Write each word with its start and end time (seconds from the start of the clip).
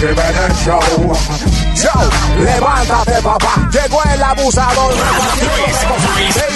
Jiménez 0.00 0.64
Show. 0.64 1.12
Levántate 2.38 3.22
papá, 3.22 3.68
llegó 3.70 4.02
el 4.04 4.22
abusador. 4.22 4.94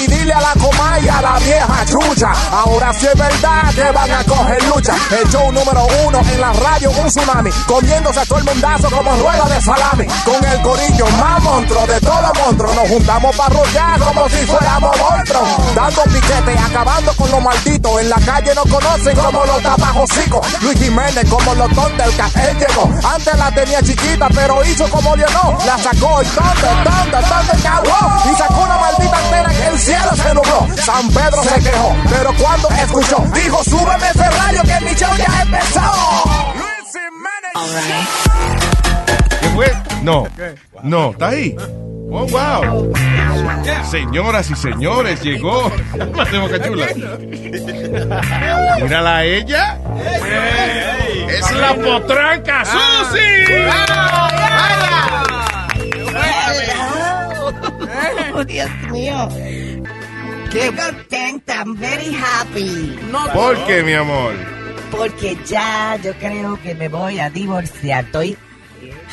Y 0.01 0.07
dile 0.07 0.33
a 0.33 0.41
la 0.41 0.53
coma 0.55 0.99
y 1.01 1.09
a 1.09 1.21
la 1.21 1.39
vieja 1.39 1.85
chucha, 1.87 2.33
ahora 2.51 2.93
sí 2.93 3.07
es 3.07 3.19
verdad 3.19 3.75
que 3.75 3.91
van 3.93 4.11
a 4.11 4.25
coger 4.25 4.63
lucha. 4.65 4.95
El 5.11 5.29
show 5.31 5.53
número 5.53 5.87
uno 6.07 6.21
en 6.21 6.41
la 6.41 6.53
radio, 6.53 6.91
un 6.91 7.07
tsunami, 7.09 7.51
comiéndose 7.67 8.21
a 8.21 8.27
todo 8.27 8.39
el 8.39 8.45
mundazo 8.45 8.91
como 8.91 9.15
rueda 9.17 9.45
de 9.45 9.61
salami. 9.61 10.07
Con 10.25 10.45
el 10.45 10.63
corillo 10.63 11.07
más 11.21 11.43
monstruo 11.43 11.87
de 11.87 12.01
todo 12.01 12.33
monstruo, 12.43 12.75
nos 12.75 12.89
juntamos 12.89 13.37
para 13.37 13.55
rollar 13.55 14.01
como 14.01 14.29
si 14.29 14.47
fuéramos 14.47 14.97
monstruos. 14.99 15.75
Dando 15.75 16.03
piquete, 16.05 16.59
acabando 16.59 17.13
con 17.15 17.31
los 17.31 17.43
malditos. 17.43 18.01
En 18.01 18.09
la 18.09 18.21
calle 18.21 18.55
nos 18.55 18.67
conocen 18.67 19.17
como 19.17 19.45
los 19.45 19.63
tapajosicos. 19.63 20.63
Luis 20.63 20.79
Jiménez 20.79 21.29
como 21.29 21.55
los 21.55 21.69
Thundercats, 21.71 22.37
él 22.37 22.59
llegó. 22.59 22.91
Antes 23.19 23.37
la 23.37 23.51
tenía 23.51 23.83
chiquita, 23.83 24.29
pero 24.33 24.65
hizo 24.65 24.89
como 24.91 25.17
no. 25.17 25.59
La 25.67 25.77
sacó 25.77 26.23
y 26.23 26.27
Thunder, 26.27 26.85
Thunder, 26.85 27.25
Thunder 27.25 27.63
cagó. 27.65 28.31
Y 28.31 28.37
sacó 28.37 28.63
una 28.63 28.79
maldita 28.79 29.19
antena 29.19 29.49
que 29.49 29.67
el 29.67 29.79
cielo 29.81 30.11
se 30.15 30.35
nubló. 30.35 30.69
San 30.77 31.09
Pedro 31.09 31.43
se 31.43 31.61
quejó, 31.61 31.97
pero 32.09 32.33
cuando 32.39 32.69
escuchó, 32.69 33.25
dijo, 33.35 33.65
súbeme 33.65 34.09
ese 34.09 34.31
radio 34.31 34.63
que 34.63 34.85
mi 34.85 34.95
show 34.95 35.11
ya 35.17 35.43
empezó. 35.43 35.81
Luis 36.55 36.93
Jiménez. 36.93 38.09
¿Qué 39.41 39.49
fue? 39.49 39.77
No, 40.03 40.25
no, 40.85 41.11
está 41.11 41.29
ahí. 41.31 41.57
Oh, 42.11 42.27
wow. 42.27 42.93
Señoras 43.91 44.51
y 44.51 44.57
señores, 44.57 45.23
llegó. 45.23 45.71
Más 46.17 46.33
Boca 46.33 46.63
Chula. 46.63 46.87
Mírala 48.81 49.17
a 49.19 49.25
ella. 49.25 49.79
Es 51.29 51.53
la 51.53 51.75
potranca 51.75 52.65
Susi. 52.65 53.45
Oh, 58.35 58.45
Dios 58.45 58.71
mío. 58.91 59.29
Qué 60.51 60.73
contenta, 60.75 61.57
I'm 61.57 61.77
very 61.77 62.15
happy. 62.15 62.99
¿Por 63.35 63.57
qué, 63.67 63.83
mi 63.83 63.93
amor? 63.93 64.33
Porque 64.91 65.37
ya 65.47 65.97
yo 66.03 66.15
creo 66.15 66.59
que 66.63 66.75
me 66.75 66.89
voy 66.89 67.21
a 67.21 67.29
divorciar. 67.29 68.05
Estoy 68.05 68.39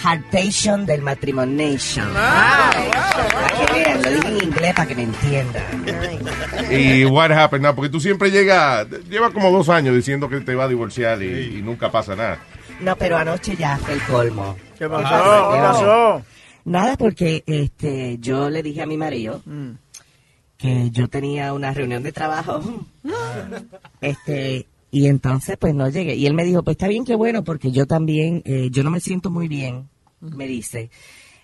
Heartation 0.03 0.85
del 0.85 1.01
Matrimonation. 1.01 2.13
Para 2.13 3.65
que 3.65 3.73
vean, 3.73 4.01
lo 4.01 4.09
digo 4.11 4.27
en 4.27 4.43
inglés 4.47 4.73
para 4.73 4.87
que 4.87 4.95
me 4.95 5.03
entiendan. 5.03 5.63
Y 6.71 7.05
what 7.05 7.31
happened? 7.31 7.63
No, 7.65 7.75
porque 7.75 7.89
tú 7.89 7.99
siempre 7.99 8.31
llegas, 8.31 8.87
llevas 9.09 9.31
como 9.31 9.51
dos 9.51 9.69
años 9.69 9.95
diciendo 9.95 10.29
que 10.29 10.41
te 10.41 10.55
va 10.55 10.65
a 10.65 10.67
divorciar 10.67 11.21
y, 11.21 11.57
y 11.57 11.61
nunca 11.61 11.91
pasa 11.91 12.15
nada. 12.15 12.39
No, 12.81 12.95
pero 12.95 13.17
anoche 13.17 13.55
ya 13.55 13.77
fue 13.77 13.93
el 13.93 14.01
colmo. 14.03 14.55
¿Qué 14.77 14.89
pasó? 14.89 15.51
¿Qué 15.53 15.59
pasó? 15.59 16.21
Nada, 16.65 16.97
porque 16.97 17.43
este, 17.45 18.17
yo 18.19 18.49
le 18.49 18.63
dije 18.63 18.81
a 18.81 18.85
mi 18.85 18.97
marido 18.97 19.41
que 20.57 20.89
yo 20.89 21.07
tenía 21.07 21.53
una 21.53 21.73
reunión 21.73 22.03
de 22.03 22.11
trabajo. 22.11 22.61
este, 24.01 24.67
y 24.95 25.07
entonces 25.07 25.57
pues 25.57 25.75
no 25.75 25.89
llegué. 25.89 26.15
Y 26.15 26.25
él 26.25 26.33
me 26.33 26.45
dijo, 26.45 26.63
pues 26.63 26.75
está 26.75 26.87
bien, 26.87 27.03
qué 27.03 27.15
bueno, 27.15 27.43
porque 27.43 27.69
yo 27.69 27.85
también, 27.85 28.41
eh, 28.45 28.69
yo 28.71 28.81
no 28.81 28.91
me 28.91 29.01
siento 29.01 29.29
muy 29.29 29.49
bien, 29.49 29.89
me 30.21 30.47
dice. 30.47 30.89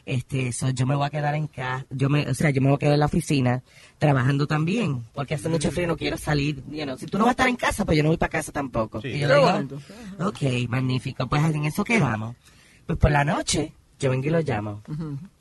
Este, 0.05 0.53
so, 0.53 0.69
yo 0.69 0.88
me 0.88 0.95
voy 0.95 1.05
a 1.05 1.09
quedar 1.09 1.35
en 1.35 1.47
casa, 1.47 1.85
yo 1.89 2.08
me, 2.08 2.30
o 2.30 2.33
sea, 2.33 2.49
yo 2.52 2.61
me 2.61 2.69
voy 2.69 2.77
a 2.77 2.80
quedar 2.80 2.93
en 2.93 3.02
la 3.02 3.08
oficina 3.08 3.61
trabajando 3.97 4.47
también, 4.47 5.03
porque 5.13 5.33
hace 5.33 5.49
mucho 5.49 5.69
frío, 5.69 5.85
no 5.85 5.97
quiero 5.97 6.17
salir, 6.17 6.63
you 6.71 6.83
know. 6.83 6.97
Si 6.97 7.08
tú 7.08 7.17
no 7.17 7.25
vas 7.25 7.31
a 7.31 7.33
estar 7.33 7.49
en 7.49 7.58
casa, 7.58 7.83
pues 7.83 7.97
yo 7.97 8.03
no 8.03 8.09
voy 8.09 8.17
para 8.17 8.30
casa 8.30 8.53
tampoco. 8.53 9.02
y 9.03 9.19
yo 9.19 9.27
le 9.27 9.35
digo, 9.35 9.81
ok, 10.19 10.69
magnífico, 10.69 11.27
pues 11.27 11.43
en 11.43 11.65
eso 11.65 11.83
quedamos. 11.83 12.38
Pues 12.86 12.97
por 12.97 13.11
la 13.11 13.25
noche, 13.25 13.73
yo 13.99 14.11
vengo 14.11 14.27
y 14.27 14.30
lo 14.30 14.39
llamo, 14.39 14.81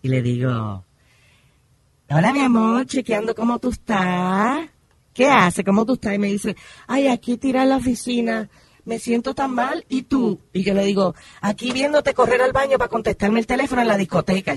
y 0.02 0.08
le 0.08 0.20
digo, 0.20 0.84
hola 2.10 2.32
mi 2.32 2.40
amor, 2.40 2.86
chequeando 2.86 3.36
cómo 3.36 3.60
tú 3.60 3.68
estás. 3.70 4.68
¿Qué 5.12 5.26
hace? 5.26 5.64
¿Cómo 5.64 5.84
tú 5.84 5.94
estás? 5.94 6.14
Y 6.14 6.18
me 6.18 6.28
dice, 6.28 6.56
ay, 6.86 7.08
aquí 7.08 7.36
tira 7.36 7.62
en 7.62 7.70
la 7.70 7.76
oficina, 7.76 8.48
me 8.84 8.98
siento 8.98 9.34
tan 9.34 9.54
mal, 9.54 9.84
¿y 9.88 10.02
tú? 10.02 10.40
Y 10.52 10.62
yo 10.62 10.74
le 10.74 10.84
digo, 10.84 11.14
aquí 11.40 11.72
viéndote 11.72 12.14
correr 12.14 12.42
al 12.42 12.52
baño 12.52 12.78
para 12.78 12.88
contestarme 12.88 13.40
el 13.40 13.46
teléfono 13.46 13.82
en 13.82 13.88
la 13.88 13.96
discoteca. 13.96 14.54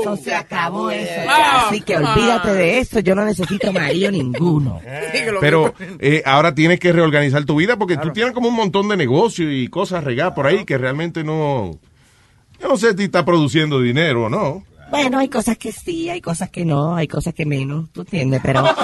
Eso 0.00 0.16
se 0.16 0.34
acabó 0.34 0.90
eso. 0.90 1.10
ya. 1.24 1.66
Así 1.66 1.80
que 1.80 1.96
olvídate 1.96 2.52
de 2.52 2.78
eso, 2.78 3.00
yo 3.00 3.14
no 3.14 3.24
necesito 3.24 3.72
marido 3.72 4.10
ninguno. 4.10 4.80
Pero 5.40 5.74
eh, 5.98 6.22
ahora 6.24 6.54
tienes 6.54 6.78
que 6.80 6.92
reorganizar 6.92 7.44
tu 7.44 7.56
vida 7.56 7.76
porque 7.76 7.96
tú 7.96 8.10
tienes 8.12 8.32
como 8.32 8.48
un 8.48 8.54
montón 8.54 8.88
de 8.88 8.96
negocios 8.96 9.48
y 9.52 9.68
cosas 9.68 10.04
regadas 10.04 10.34
por 10.34 10.46
ahí 10.46 10.64
que 10.64 10.78
realmente 10.78 11.24
no... 11.24 11.78
Yo 12.60 12.68
no 12.68 12.76
sé 12.76 12.94
si 12.96 13.04
está 13.04 13.24
produciendo 13.24 13.80
dinero 13.80 14.26
o 14.26 14.28
no. 14.28 14.62
Bueno, 14.90 15.18
hay 15.18 15.28
cosas 15.28 15.56
que 15.56 15.72
sí, 15.72 16.08
hay 16.08 16.20
cosas 16.20 16.50
que 16.50 16.64
no, 16.64 16.94
hay 16.96 17.06
cosas 17.08 17.32
que 17.34 17.46
menos, 17.46 17.90
tú 17.92 18.00
entiendes, 18.02 18.40
pero... 18.42 18.62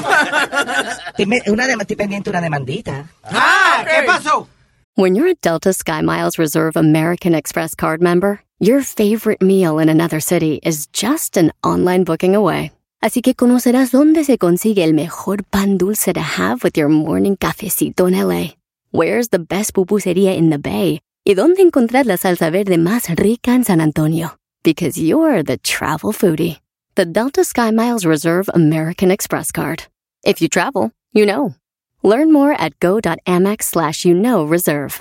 Una 1.48 1.66
dem- 1.66 1.80
estoy 1.80 1.96
pendiente 1.96 2.30
de 2.30 2.36
una 2.36 2.40
demandita. 2.40 3.08
Ah, 3.24 3.84
¿qué 3.84 4.06
pasó? 4.06 4.48
When 4.96 5.14
you're 5.14 5.30
a 5.30 5.34
Delta 5.42 5.72
SkyMiles 5.72 6.38
Reserve 6.38 6.76
American 6.76 7.34
Express 7.34 7.74
card 7.74 8.00
member, 8.00 8.40
your 8.58 8.82
favorite 8.82 9.42
meal 9.42 9.78
in 9.78 9.88
another 9.88 10.20
city 10.20 10.60
is 10.62 10.86
just 10.92 11.36
an 11.36 11.52
online 11.62 12.04
booking 12.04 12.34
away. 12.34 12.72
Así 13.02 13.20
que 13.20 13.34
conocerás 13.34 13.90
dónde 13.92 14.24
se 14.24 14.38
consigue 14.38 14.82
el 14.84 14.94
mejor 14.94 15.44
pan 15.44 15.76
dulce 15.76 16.12
to 16.14 16.20
have 16.20 16.62
with 16.64 16.76
your 16.76 16.88
morning 16.88 17.36
cafecito 17.36 18.08
en 18.08 18.14
LA. 18.14 18.54
Where's 18.90 19.28
the 19.28 19.38
best 19.38 19.74
pupusería 19.74 20.34
in 20.34 20.48
the 20.50 20.56
Bay? 20.58 21.00
Y 21.24 21.34
dónde 21.34 21.60
encontrar 21.60 22.06
la 22.06 22.16
salsa 22.16 22.48
verde 22.50 22.78
más 22.78 23.08
rica 23.14 23.54
en 23.54 23.64
San 23.64 23.80
Antonio. 23.82 24.38
Because 24.66 24.98
you're 24.98 25.44
the 25.44 25.58
travel 25.58 26.12
foodie. 26.12 26.58
The 26.96 27.04
Delta 27.04 27.42
SkyMiles 27.42 28.04
Reserve 28.04 28.50
American 28.52 29.12
Express 29.12 29.52
card. 29.52 29.84
If 30.24 30.42
you 30.42 30.48
travel, 30.48 30.90
you 31.12 31.24
know. 31.24 31.54
Learn 32.02 32.32
more 32.32 32.52
at 32.60 32.80
go.amex 32.80 33.62
slash 33.62 34.04
you 34.04 34.12
know 34.12 34.44
reserve. 34.44 35.00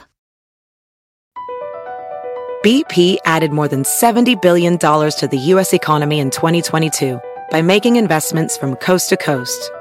BP 2.64 3.18
added 3.26 3.52
more 3.52 3.68
than 3.68 3.82
$70 3.82 4.40
billion 4.40 4.78
to 4.78 5.28
the 5.32 5.40
U.S. 5.54 5.74
economy 5.74 6.20
in 6.20 6.30
2022 6.30 7.20
by 7.50 7.64
making 7.64 7.96
investments 7.96 8.56
from 8.56 8.76
coast 8.76 9.10
to 9.10 9.18
coast. 9.18 9.72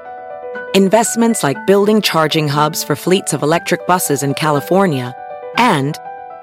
Investments 0.74 1.42
like 1.42 1.66
building 1.66 2.00
charging 2.00 2.48
hubs 2.48 2.82
for 2.82 2.96
fleets 2.96 3.34
of 3.34 3.42
electric 3.42 3.86
buses 3.86 4.22
in 4.22 4.32
California 4.32 5.14
and 5.58 5.98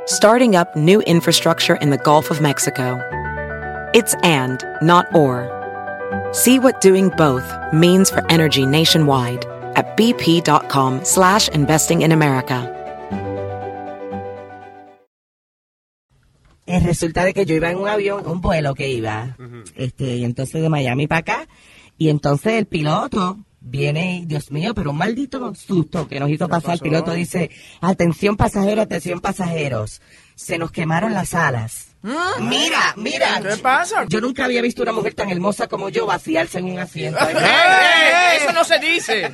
starting 0.06 0.56
up 0.56 0.76
new 0.76 1.02
infrastructure 1.02 1.78
in 1.78 1.90
the 1.90 1.98
Gulf 1.98 2.30
of 2.30 2.40
Mexico. 2.40 3.02
It's 3.94 4.14
and, 4.24 4.64
not 4.82 5.14
or. 5.14 5.50
See 6.32 6.60
what 6.60 6.80
doing 6.80 7.10
both 7.18 7.44
means 7.74 8.10
for 8.10 8.26
energy 8.32 8.66
nationwide 8.66 9.46
at 9.76 9.98
bp.com 9.98 11.04
slash 11.04 11.50
investing 11.50 12.02
in 12.02 12.12
America. 12.14 12.78
Eh, 16.68 16.80
resulta 16.80 17.26
de 17.26 17.34
que 17.34 17.46
yo 17.46 17.56
iba 17.56 17.70
en 17.70 17.80
un 17.80 17.90
avión, 17.90 18.26
un 18.26 18.40
vuelo 18.40 18.74
que 18.76 18.88
iba, 18.88 19.36
este, 19.76 20.16
y 20.16 20.24
entonces 20.24 20.62
de 20.62 20.70
Miami 20.70 21.06
para 21.06 21.20
acá, 21.20 21.48
y 21.98 22.08
entonces 22.08 22.54
el 22.54 22.66
piloto 22.66 23.40
viene, 23.62 24.24
Dios 24.26 24.52
mío, 24.52 24.74
pero 24.74 24.92
un 24.92 24.98
maldito 24.98 25.54
susto 25.56 26.08
que 26.08 26.20
nos 26.20 26.30
hizo 26.30 26.50
pasar. 26.50 26.74
El 26.74 26.80
piloto 26.80 27.14
dice, 27.14 27.50
atención 27.80 28.36
pasajeros, 28.36 28.84
atención 28.84 29.22
pasajeros, 29.22 30.02
se 30.36 30.58
nos 30.58 30.72
quemaron 30.72 31.14
las 31.14 31.34
alas. 31.34 31.92
Mira, 32.40 32.94
mira. 32.96 33.40
¿Qué 33.42 33.58
pasa? 33.58 34.06
Yo 34.08 34.22
nunca 34.22 34.46
había 34.46 34.62
visto 34.62 34.82
una 34.82 34.92
mujer 34.92 35.14
tan 35.14 35.30
hermosa 35.30 35.68
como 35.68 35.90
yo 35.90 36.08
vaciarse 36.08 36.58
en 36.58 36.66
un 36.66 36.80
asiento. 36.80 37.20
¡Eh, 37.30 37.34
eh! 37.38 38.38
Eso 38.42 38.52
no 38.54 38.64
se 38.64 38.80
dice. 38.80 39.32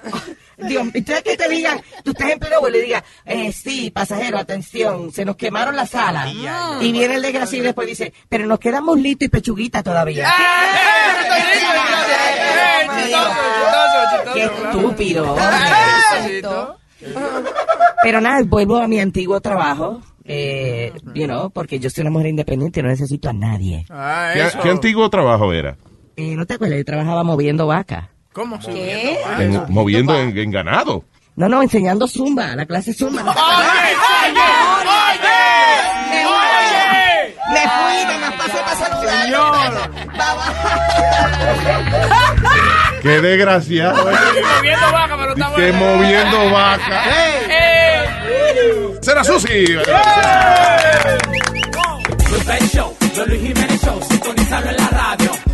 Dios, 0.56 0.86
ustedes 0.86 1.22
que 1.22 1.36
te 1.36 1.48
digan, 1.48 1.80
tú 2.02 2.12
estás 2.12 2.30
en 2.30 2.38
pleno 2.38 2.60
vuelo 2.60 2.78
y 2.78 2.82
digas, 2.82 3.04
eh, 3.26 3.52
sí, 3.52 3.90
pasajero, 3.90 4.38
atención, 4.38 5.12
se 5.12 5.24
nos 5.24 5.36
quemaron 5.36 5.76
las 5.76 5.94
alas. 5.94 6.32
Y 6.80 6.92
viene 6.92 7.16
el 7.16 7.22
desgraciado 7.22 7.62
y 7.62 7.66
después 7.66 7.86
dice, 7.86 8.12
pero 8.28 8.46
nos 8.46 8.58
queda 8.58 8.80
muslito 8.80 9.24
y 9.24 9.28
pechuguita 9.28 9.82
todavía. 9.82 10.28
Qué 14.34 14.44
estúpido. 14.44 15.36
Pero 18.02 18.20
nada, 18.20 18.42
vuelvo 18.46 18.76
a 18.78 18.88
mi 18.88 19.00
antiguo 19.00 19.40
trabajo, 19.40 20.00
eh, 20.24 20.92
you 21.14 21.24
know, 21.26 21.50
porque 21.50 21.78
yo 21.78 21.90
soy 21.90 22.02
una 22.02 22.10
mujer 22.10 22.28
independiente 22.28 22.80
y 22.80 22.82
no 22.82 22.88
necesito 22.88 23.28
a 23.28 23.32
nadie. 23.32 23.84
Ah, 23.90 24.30
¿Qué, 24.34 24.58
qué 24.62 24.70
antiguo 24.70 25.08
trabajo 25.10 25.52
era? 25.52 25.76
Eh, 26.16 26.34
¿No 26.34 26.46
te 26.46 26.54
acuerdas? 26.54 26.78
Yo 26.78 26.84
trabajaba 26.84 27.22
moviendo 27.24 27.66
vacas. 27.66 28.08
¿Cómo 28.32 28.58
En- 28.66 29.62
moviendo 29.68 30.16
en, 30.18 30.36
en 30.36 30.50
ganado. 30.50 31.04
No, 31.36 31.48
no, 31.48 31.62
enseñando 31.62 32.06
zumba, 32.08 32.54
la 32.56 32.66
clase 32.66 32.92
zumba. 32.92 33.22
Me 37.50 37.60
fui, 37.60 38.06
me 38.06 38.18
más 38.18 38.34
pasé 38.34 38.58
para 38.58 38.76
saludar. 38.76 39.90
Qué 43.02 43.20
desgraciado. 43.20 44.04
Moviendo 44.56 44.92
vaca, 44.92 45.16
pero 45.16 45.32
está 45.32 45.48
bueno. 45.50 45.78
moviendo 45.78 46.50
vaca. 46.50 47.04
Eh, 47.48 48.98
Será 49.00 49.24
Susi. 49.24 49.66
Luis 52.30 52.72
Show, 52.72 52.96
Luis 53.26 53.40
Jiménez 53.40 53.80
Show, 53.82 54.00
sintonizarlo 54.08 54.70
en 54.70 54.76
la 54.76 54.88
radio. 54.88 55.47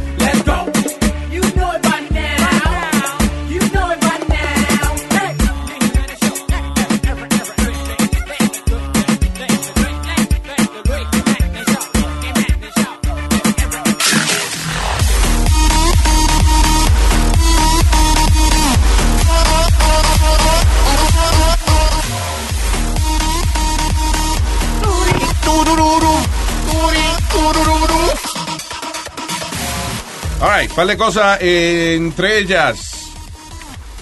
All 30.44 30.60
right, 30.60 30.70
par 30.72 30.86
de 30.86 30.98
cosas, 30.98 31.38
eh, 31.40 31.94
entre 31.96 32.38
ellas. 32.38 33.14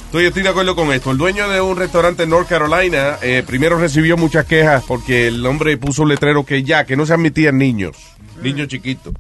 Estoy, 0.07 0.25
estoy 0.25 0.43
de 0.43 0.49
acuerdo 0.49 0.75
con 0.75 0.93
esto. 0.93 1.13
El 1.13 1.17
dueño 1.17 1.49
de 1.49 1.61
un 1.61 1.77
restaurante 1.77 2.25
en 2.25 2.31
North 2.31 2.49
Carolina 2.49 3.17
eh, 3.23 3.45
primero 3.47 3.79
recibió 3.79 4.17
muchas 4.17 4.45
quejas 4.47 4.83
porque 4.89 5.29
el 5.29 5.47
hombre 5.47 5.77
puso 5.77 6.03
un 6.03 6.09
letrero 6.09 6.45
que 6.45 6.65
ya, 6.65 6.85
que 6.85 6.97
no 6.97 7.07
se 7.07 7.13
admitían 7.13 7.59
niños, 7.59 7.97
niños 8.43 8.67
chiquitos. 8.67 9.15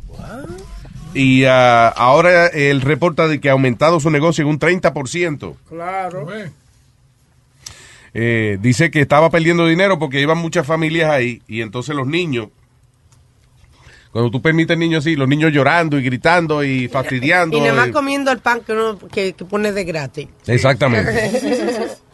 Y 1.14 1.44
ah, 1.44 1.90
ahora 1.90 2.48
él 2.48 2.80
reporta 2.80 3.28
de 3.28 3.40
que 3.40 3.50
ha 3.50 3.52
aumentado 3.52 4.00
su 4.00 4.10
negocio 4.10 4.42
en 4.42 4.48
un 4.48 4.58
30%. 4.58 5.54
Claro. 5.68 6.26
Eh, 8.14 8.58
dice 8.60 8.90
que 8.90 9.00
estaba 9.00 9.30
perdiendo 9.30 9.64
dinero 9.68 9.96
porque 10.00 10.20
iban 10.20 10.38
muchas 10.38 10.66
familias 10.66 11.12
ahí 11.12 11.40
y 11.46 11.60
entonces 11.60 11.94
los 11.94 12.08
niños, 12.08 12.48
cuando 14.12 14.30
tú 14.30 14.40
permites 14.42 14.76
niños 14.78 15.04
así, 15.04 15.16
los 15.16 15.26
niños 15.26 15.50
llorando 15.52 15.98
y 15.98 16.02
gritando 16.02 16.62
y 16.62 16.86
fastidiando. 16.88 17.56
Y 17.56 17.60
nada 17.60 17.72
más 17.72 17.88
comiendo 17.88 18.30
el 18.30 18.38
pan 18.38 18.60
que 18.60 18.72
uno 18.72 18.98
que, 19.10 19.32
que 19.32 19.44
pone 19.44 19.72
de 19.72 19.84
gratis. 19.84 20.28
Exactamente. 20.46 21.30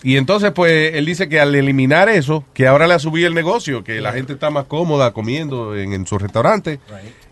Y 0.05 0.17
entonces, 0.17 0.53
pues, 0.53 0.95
él 0.95 1.05
dice 1.05 1.29
que 1.29 1.41
al 1.41 1.55
eliminar 1.57 2.09
eso, 2.09 2.45
que 2.55 2.69
ahora 2.69 2.87
le 2.87 2.95
ha 2.95 2.99
subido 3.01 3.27
el 3.27 3.35
negocio, 3.35 3.83
que 3.83 4.01
la 4.01 4.13
gente 4.13 4.33
está 4.35 4.49
más 4.49 4.67
cómoda 4.67 5.13
comiendo 5.13 5.75
en, 5.77 5.93
en 5.93 6.07
su 6.07 6.19
restaurante, 6.19 6.79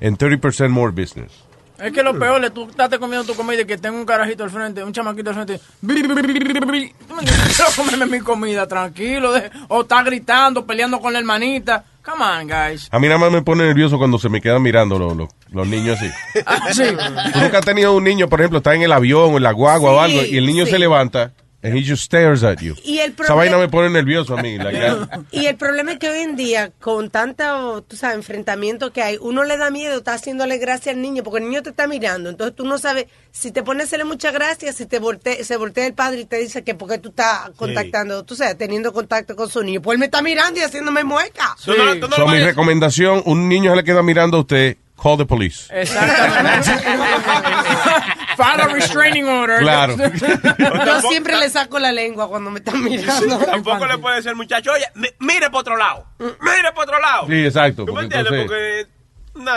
en 0.00 0.18
30% 0.18 0.68
more 0.68 0.90
business. 0.92 1.30
Es 1.78 1.92
que 1.92 2.02
lo 2.02 2.18
peor 2.18 2.42
es 2.42 2.54
tú 2.54 2.66
estás 2.70 2.88
comiendo 2.98 3.24
tu 3.26 3.34
comida 3.34 3.60
y 3.60 3.66
que 3.66 3.76
tengo 3.76 3.98
un 3.98 4.06
carajito 4.06 4.42
al 4.44 4.50
frente, 4.50 4.82
un 4.82 4.92
chamaquito 4.94 5.28
al 5.30 5.34
frente. 5.36 5.60
Quiero 5.86 7.70
comerme 7.76 8.06
mi 8.06 8.20
comida 8.20 8.66
tranquilo. 8.66 9.32
de- 9.32 9.50
o 9.68 9.82
está 9.82 10.02
gritando, 10.02 10.66
peleando 10.66 11.00
con 11.00 11.12
la 11.12 11.18
hermanita. 11.18 11.84
Come 12.06 12.22
on, 12.22 12.46
guys. 12.46 12.88
A 12.92 13.00
mí 13.00 13.08
nada 13.08 13.18
más 13.18 13.32
me 13.32 13.42
pone 13.42 13.64
nervioso 13.64 13.98
cuando 13.98 14.16
se 14.16 14.28
me 14.28 14.40
quedan 14.40 14.62
mirando 14.62 14.96
los, 14.96 15.16
los, 15.16 15.28
los 15.50 15.66
niños 15.66 15.98
así. 15.98 16.08
Ah, 16.46 16.72
sí. 16.72 16.84
Tú 17.32 17.40
nunca 17.40 17.58
has 17.58 17.64
tenido 17.64 17.96
un 17.96 18.04
niño, 18.04 18.28
por 18.28 18.40
ejemplo, 18.40 18.58
está 18.58 18.76
en 18.76 18.82
el 18.82 18.92
avión 18.92 19.34
o 19.34 19.36
en 19.38 19.42
la 19.42 19.50
guagua 19.50 19.90
o 19.90 20.00
algo, 20.00 20.22
y 20.24 20.36
el 20.36 20.46
niño 20.46 20.66
sí. 20.66 20.70
se 20.70 20.78
levanta 20.78 21.32
and 21.66 21.76
he 21.76 21.82
just 21.82 22.02
stares 22.04 22.42
at 22.44 22.60
you. 22.60 22.74
Y 22.84 22.98
el 22.98 23.10
Esa 23.12 23.16
problema- 23.16 23.34
vaina 23.36 23.58
me 23.58 23.68
pone 23.68 23.90
nervioso 23.90 24.36
a 24.38 24.42
mí. 24.42 24.56
like. 24.58 24.78
Y 25.32 25.46
el 25.46 25.56
problema 25.56 25.92
es 25.92 25.98
que 25.98 26.08
hoy 26.08 26.20
en 26.20 26.36
día, 26.36 26.70
con 26.80 27.10
tanto, 27.10 27.82
tú 27.82 27.96
sabes, 27.96 28.16
enfrentamiento 28.16 28.92
que 28.92 29.02
hay, 29.02 29.18
uno 29.20 29.44
le 29.44 29.56
da 29.56 29.70
miedo, 29.70 29.98
está 29.98 30.14
haciéndole 30.14 30.58
gracia 30.58 30.92
al 30.92 31.02
niño, 31.02 31.22
porque 31.22 31.38
el 31.42 31.48
niño 31.48 31.62
te 31.62 31.70
está 31.70 31.86
mirando. 31.86 32.30
Entonces 32.30 32.54
tú 32.56 32.64
no 32.64 32.78
sabes 32.78 33.06
si 33.32 33.50
te 33.52 33.62
pones 33.62 33.82
a 33.82 33.86
hacerle 33.86 34.04
muchas 34.04 34.32
gracias, 34.32 34.76
si 34.76 34.86
te 34.86 35.00
volte- 35.00 35.42
se 35.44 35.56
voltea 35.56 35.86
el 35.86 35.94
padre 35.94 36.20
y 36.20 36.24
te 36.24 36.36
dice 36.38 36.62
que 36.64 36.74
porque 36.74 36.98
tú 36.98 37.08
estás 37.10 37.50
contactando, 37.56 38.24
tú 38.24 38.36
sabes, 38.36 38.56
teniendo 38.56 38.92
contacto 38.92 39.34
con 39.36 39.48
su 39.50 39.62
niño. 39.62 39.82
Pues 39.82 39.96
él 39.96 39.98
me 39.98 40.06
está 40.06 40.22
mirando 40.22 40.60
y 40.60 40.62
haciéndome 40.62 41.04
mueca. 41.04 41.54
Sí. 41.58 41.72
So, 42.16 42.26
mi 42.28 42.38
recomendación, 42.38 43.22
un 43.26 43.48
niño 43.48 43.70
se 43.72 43.76
le 43.76 43.84
queda 43.84 44.02
mirando 44.02 44.36
a 44.38 44.40
usted, 44.40 44.76
call 44.96 45.16
the 45.16 45.24
police. 45.26 45.68
Exactamente. 45.70 46.70
File 48.36 48.60
a 48.62 48.68
restraining 48.68 49.26
order. 49.28 49.60
Claro. 49.60 49.96
Yo 50.86 51.00
siempre 51.08 51.36
le 51.38 51.48
saco 51.48 51.78
la 51.78 51.90
lengua 51.92 52.28
cuando 52.28 52.50
me 52.50 52.58
están 52.58 52.82
mirando. 52.84 53.38
Tampoco 53.38 53.86
le 53.86 53.98
puede 53.98 54.16
decir 54.16 54.34
muchacho, 54.34 54.72
oye, 54.72 54.84
mi- 54.94 55.08
mire 55.20 55.48
por 55.50 55.60
otro 55.60 55.76
lado. 55.76 56.06
Mire 56.18 56.72
por 56.74 56.84
otro 56.84 57.00
lado. 57.00 57.26
Sí, 57.28 57.44
exacto. 57.46 57.84
¿Tú 57.86 57.94
me 57.94 58.02
entiendes? 58.02 58.32
entonces- 58.32 58.46
Porque 58.86 58.95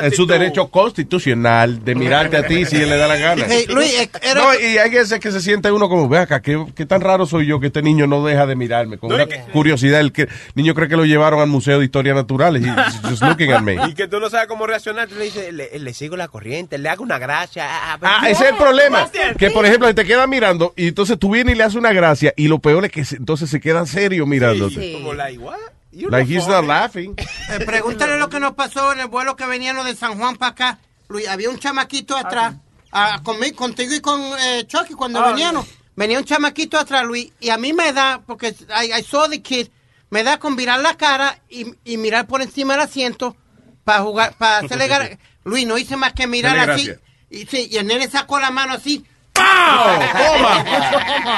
Es 0.01 0.15
su 0.15 0.25
derecho 0.25 0.67
constitucional 0.69 1.83
de 1.83 1.95
mirarte 1.95 2.37
a 2.37 2.43
ti 2.45 2.65
si 2.65 2.77
él 2.77 2.89
le 2.89 2.97
da 2.97 3.07
la 3.07 3.17
gana. 3.17 3.45
Hey, 3.47 3.65
Luis, 3.69 3.93
eh, 3.99 4.09
era- 4.21 4.41
No, 4.41 4.53
y 4.53 4.77
hay 4.77 4.89
veces 4.91 5.19
que 5.19 5.31
se 5.31 5.41
siente 5.41 5.71
uno 5.71 5.89
como, 5.89 6.07
ve 6.09 6.19
acá, 6.19 6.41
¿qué, 6.41 6.63
qué 6.75 6.85
tan 6.85 7.01
raro 7.01 7.25
soy 7.25 7.45
yo 7.47 7.59
que 7.59 7.67
este 7.67 7.81
niño 7.81 8.07
no 8.07 8.23
deja 8.25 8.45
de 8.45 8.55
mirarme? 8.55 8.97
Con 8.97 9.09
No, 9.09 9.15
una 9.15 9.25
que- 9.25 9.39
curiosidad. 9.51 9.99
El 9.99 10.11
que, 10.11 10.27
niño 10.55 10.73
cree 10.75 10.87
que 10.87 10.95
lo 10.97 11.05
llevaron 11.05 11.39
al 11.39 11.47
Museo 11.47 11.79
de 11.79 11.85
Historia 11.85 12.13
Natural. 12.13 12.57
y 12.57 12.61
just 13.09 13.21
looking 13.23 13.51
at 13.51 13.61
me. 13.61 13.75
Y 13.87 13.93
que 13.93 14.07
tú 14.07 14.19
no 14.19 14.29
sabes 14.29 14.47
cómo 14.47 14.67
reaccionar. 14.67 15.07
Tú 15.07 15.15
le 15.15 15.25
dices, 15.25 15.53
le, 15.53 15.77
le 15.79 15.93
sigo 15.93 16.15
la 16.17 16.27
corriente, 16.27 16.77
le 16.77 16.89
hago 16.89 17.03
una 17.03 17.17
gracia. 17.17 17.65
Ah, 17.69 17.97
Ah, 18.01 18.19
no, 18.21 18.27
ese 18.27 18.43
es 18.45 18.49
el 18.51 18.55
problema. 18.57 19.09
Que, 19.37 19.49
por 19.51 19.65
ejemplo, 19.65 19.93
te 19.95 20.05
queda 20.05 20.27
mirando 20.27 20.73
y 20.75 20.89
entonces 20.89 21.17
tú 21.17 21.31
vienes 21.31 21.55
y 21.55 21.57
le 21.57 21.63
haces 21.63 21.75
una 21.75 21.91
gracia 21.93 22.33
y 22.37 22.47
lo 22.47 22.59
peor 22.59 22.85
es 22.85 22.91
que 22.91 23.03
se- 23.05 23.15
entonces 23.17 23.49
se 23.49 23.59
queda 23.59 23.85
serio 23.85 24.25
mirándote. 24.25 24.75
Sí. 24.75 24.93
Como 24.93 25.13
like, 25.13 25.39
what? 25.39 25.55
Like 25.91 26.09
no 26.09 26.17
he's 26.35 26.47
not 26.47 26.65
laughing. 26.65 27.15
eh, 27.17 27.65
pregúntale 27.65 28.17
lo 28.17 28.29
que 28.29 28.39
nos 28.39 28.53
pasó 28.53 28.93
en 28.93 28.99
el 28.99 29.07
vuelo 29.07 29.35
que 29.35 29.45
veníamos 29.45 29.85
de 29.85 29.95
San 29.95 30.17
Juan 30.17 30.35
para 30.35 30.51
acá. 30.51 30.79
Luis, 31.07 31.27
había 31.27 31.49
un 31.49 31.57
chamaquito 31.57 32.15
atrás, 32.15 32.55
ah, 32.91 33.19
conmigo, 33.23 33.55
contigo 33.55 33.93
y 33.95 33.99
con 33.99 34.21
eh, 34.39 34.65
Chucky 34.67 34.93
cuando 34.93 35.19
Ah, 35.19 35.29
veníamos. 35.31 35.65
Venía 35.95 36.19
un 36.19 36.25
chamaquito 36.25 36.77
atrás, 36.77 37.03
Luis, 37.03 37.31
y 37.39 37.49
a 37.49 37.57
mí 37.57 37.73
me 37.73 37.91
da, 37.91 38.21
porque 38.25 38.55
I, 38.69 38.93
I 38.99 39.03
saw 39.03 39.27
the 39.27 39.41
kid, 39.41 39.67
me 40.11 40.23
da 40.23 40.37
con 40.39 40.55
virar 40.55 40.79
la 40.79 40.95
cara 40.95 41.39
y, 41.49 41.73
y 41.83 41.97
mirar 41.97 42.25
por 42.27 42.41
encima 42.41 42.73
del 42.73 42.83
asiento 42.83 43.35
para 43.83 44.01
jugar, 44.01 44.35
para 44.37 44.59
hacerle 44.59 45.17
Luis, 45.43 45.65
no 45.67 45.77
hice 45.77 45.97
más 45.97 46.13
que 46.13 46.27
mirar 46.27 46.57
así. 46.69 46.85
gracias. 46.85 46.99
Y, 47.31 47.45
sí, 47.47 47.67
y 47.71 47.77
el 47.77 47.87
nene 47.87 48.07
sacó 48.09 48.39
la 48.39 48.51
mano 48.51 48.73
así. 48.73 49.03
¡Toma! 49.33 50.63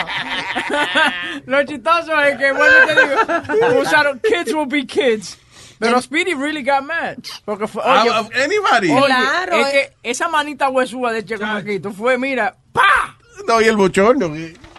Lo 1.45 1.63
chistoso 1.65 2.19
es 2.21 2.37
que, 2.37 2.51
bueno, 2.51 2.73
te 2.87 2.95
digo, 2.95 3.79
usaron 3.81 4.19
kids 4.19 4.53
will 4.53 4.67
be 4.67 4.85
kids. 4.85 5.37
Pero 5.79 5.99
Speedy 6.01 6.33
really 6.35 6.61
got 6.63 6.83
mad. 6.83 7.17
Porque 7.43 7.67
fue, 7.67 7.81
oye, 7.83 8.09
Out 8.11 8.27
of 8.27 8.29
anybody. 8.35 8.91
oye, 8.91 9.05
Claro, 9.07 9.55
es 9.55 9.67
eh. 9.67 9.71
que 10.03 10.09
esa 10.11 10.27
manita 10.29 10.69
huesúa 10.69 11.11
de 11.11 11.19
este 11.19 11.39
chamaquito 11.39 11.91
fue, 11.91 12.17
mira, 12.19 12.55
¡pa! 12.71 13.17
No, 13.47 13.59
y 13.59 13.65
el 13.65 13.75
bochorno. 13.77 14.31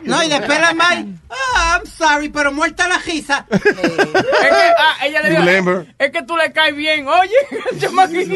No, 0.05 0.23
y 0.23 0.29
después 0.29 0.61
la 0.61 0.75
madre, 0.75 1.07
ah, 1.31 1.79
I'm 1.79 1.87
sorry, 1.87 2.29
pero 2.29 2.53
muerta 2.53 2.89
la 2.89 2.99
risa. 2.99 3.47
Es 3.53 3.61
que, 4.49 4.73
ah, 4.79 5.07
ella 5.07 5.23
le 5.23 5.31
dijo, 5.61 5.85
es 5.99 6.11
que 6.11 6.23
tú 6.23 6.37
le 6.37 6.53
caes 6.53 6.75
bien, 6.77 7.07
oye, 7.07 7.31
chamaquito. 7.79 8.35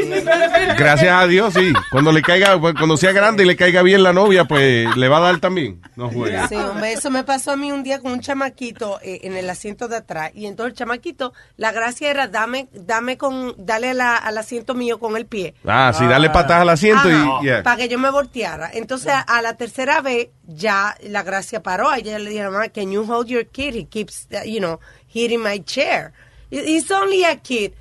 Gracias 0.76 1.12
a 1.22 1.26
Dios, 1.26 1.54
sí. 1.54 1.72
Cuando 1.90 2.12
le 2.12 2.22
caiga, 2.22 2.58
pues, 2.60 2.74
cuando 2.74 2.96
sea 2.96 3.12
grande 3.12 3.42
y 3.42 3.46
le 3.46 3.56
caiga 3.56 3.82
bien 3.82 4.02
la 4.02 4.12
novia, 4.12 4.44
pues 4.44 4.94
le 4.96 5.08
va 5.08 5.18
a 5.18 5.20
dar 5.20 5.38
también. 5.38 5.80
No 5.96 6.08
juegue. 6.10 6.38
Sí, 6.48 6.54
hombre, 6.54 6.92
eso 6.92 7.10
me 7.10 7.24
pasó 7.24 7.52
a 7.52 7.56
mí 7.56 7.72
un 7.72 7.82
día 7.82 8.00
con 8.00 8.12
un 8.12 8.20
chamaquito 8.20 8.98
eh, 9.02 9.20
en 9.24 9.36
el 9.36 9.48
asiento 9.50 9.88
de 9.88 9.96
atrás. 9.96 10.30
Y 10.34 10.46
entonces 10.46 10.72
el 10.72 10.78
chamaquito, 10.78 11.32
la 11.56 11.72
gracia 11.72 12.10
era 12.10 12.28
dame, 12.28 12.68
dame 12.72 13.16
con, 13.18 13.54
dale 13.58 13.90
a 13.90 13.94
la- 13.94 14.16
al 14.16 14.38
asiento 14.38 14.74
mío 14.74 14.98
con 14.98 15.16
el 15.16 15.26
pie. 15.26 15.54
Ah, 15.66 15.92
sí, 15.96 16.04
dale 16.06 16.30
patas 16.30 16.60
al 16.62 16.68
asiento 16.68 17.10
y 17.10 17.44
yeah. 17.46 17.62
Para 17.62 17.76
que 17.76 17.88
yo 17.88 17.98
me 17.98 18.10
volteara. 18.10 18.70
Entonces, 18.72 19.12
a 19.26 19.42
la 19.42 19.54
tercera 19.56 20.00
vez, 20.00 20.28
ya 20.46 20.96
la 21.02 21.22
gracia 21.22 21.62
paró. 21.62 21.88
A 21.90 21.98
ella 21.98 22.18
le 22.18 22.30
dijeron, 22.30 22.52
mamá, 22.52 22.68
can 22.68 22.90
you 22.90 23.02
hold 23.10 23.26
your 23.28 23.46
kid? 23.46 23.74
He 23.74 23.84
keeps, 23.84 24.26
uh, 24.32 24.44
you 24.48 24.58
know, 24.60 24.78
hitting 25.08 25.42
my 25.42 25.58
chair. 25.64 26.12
He's 26.50 26.90
only 26.90 27.24
a 27.24 27.36
kid. 27.36 27.72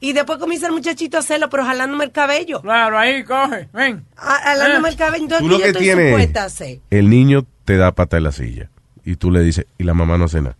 Y 0.00 0.12
después 0.14 0.38
comienza 0.38 0.66
el 0.66 0.72
muchachito 0.72 1.16
a 1.16 1.20
hacerlo, 1.20 1.48
pero 1.48 1.64
jalándome 1.64 2.04
el 2.04 2.10
cabello. 2.12 2.60
Claro, 2.60 2.98
ahí, 2.98 3.22
coge, 3.22 3.68
ven. 3.72 4.04
A- 4.16 4.40
Jalándome 4.42 4.88
el 4.88 4.96
cabello. 4.96 5.22
Entonces, 5.24 5.46
Tú 5.46 5.48
lo 5.48 5.56
¿qué 5.58 5.60
yo 5.60 5.64
que 5.64 5.70
estoy 5.70 5.84
tienes, 5.84 6.10
supuesta 6.12 6.42
a 6.42 6.46
hacer? 6.46 6.78
el 6.90 7.08
niño 7.08 7.46
te 7.64 7.76
da 7.76 7.92
pata 7.92 8.16
en 8.16 8.24
la 8.24 8.32
silla 8.32 8.68
y 9.04 9.14
tú 9.16 9.30
le 9.30 9.40
dices, 9.42 9.66
y 9.78 9.84
la 9.84 9.94
mamá 9.94 10.18
no 10.18 10.24
hace 10.24 10.40
nada. 10.40 10.56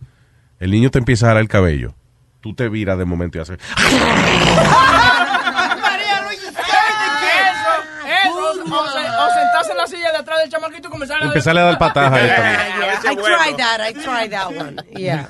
El 0.61 0.71
niño 0.71 0.89
te 0.91 0.99
empieza 0.99 1.25
a 1.25 1.29
jalar 1.29 1.41
el 1.41 1.49
cabello. 1.49 1.93
Tú 2.39 2.53
te 2.53 2.69
viras 2.69 2.97
de 2.97 3.03
momento 3.05 3.37
y 3.37 3.41
haces... 3.41 3.57
Eso, 6.43 7.71
eso. 8.05 8.63
O, 8.75 8.87
se- 8.87 8.99
o 8.99 9.29
sentarse 9.33 9.71
en 9.71 9.77
la 9.77 9.87
silla 9.87 10.11
de 10.11 10.17
atrás 10.17 10.32
del 10.43 10.51
chamaquito 10.51 10.87
y 10.87 10.91
comenzar 10.91 11.21
a... 11.21 11.25
Empezarle 11.25 11.61
a 11.61 11.63
dar 11.63 11.77
patadas 11.77 12.13
a. 12.13 12.93
Ese 12.93 13.11
I 13.11 13.15
tried 13.15 13.57
that. 13.57 13.79
I 13.81 13.93
tried 13.93 14.29
that 14.31 14.47
one. 14.55 14.75
Yeah. 14.95 15.27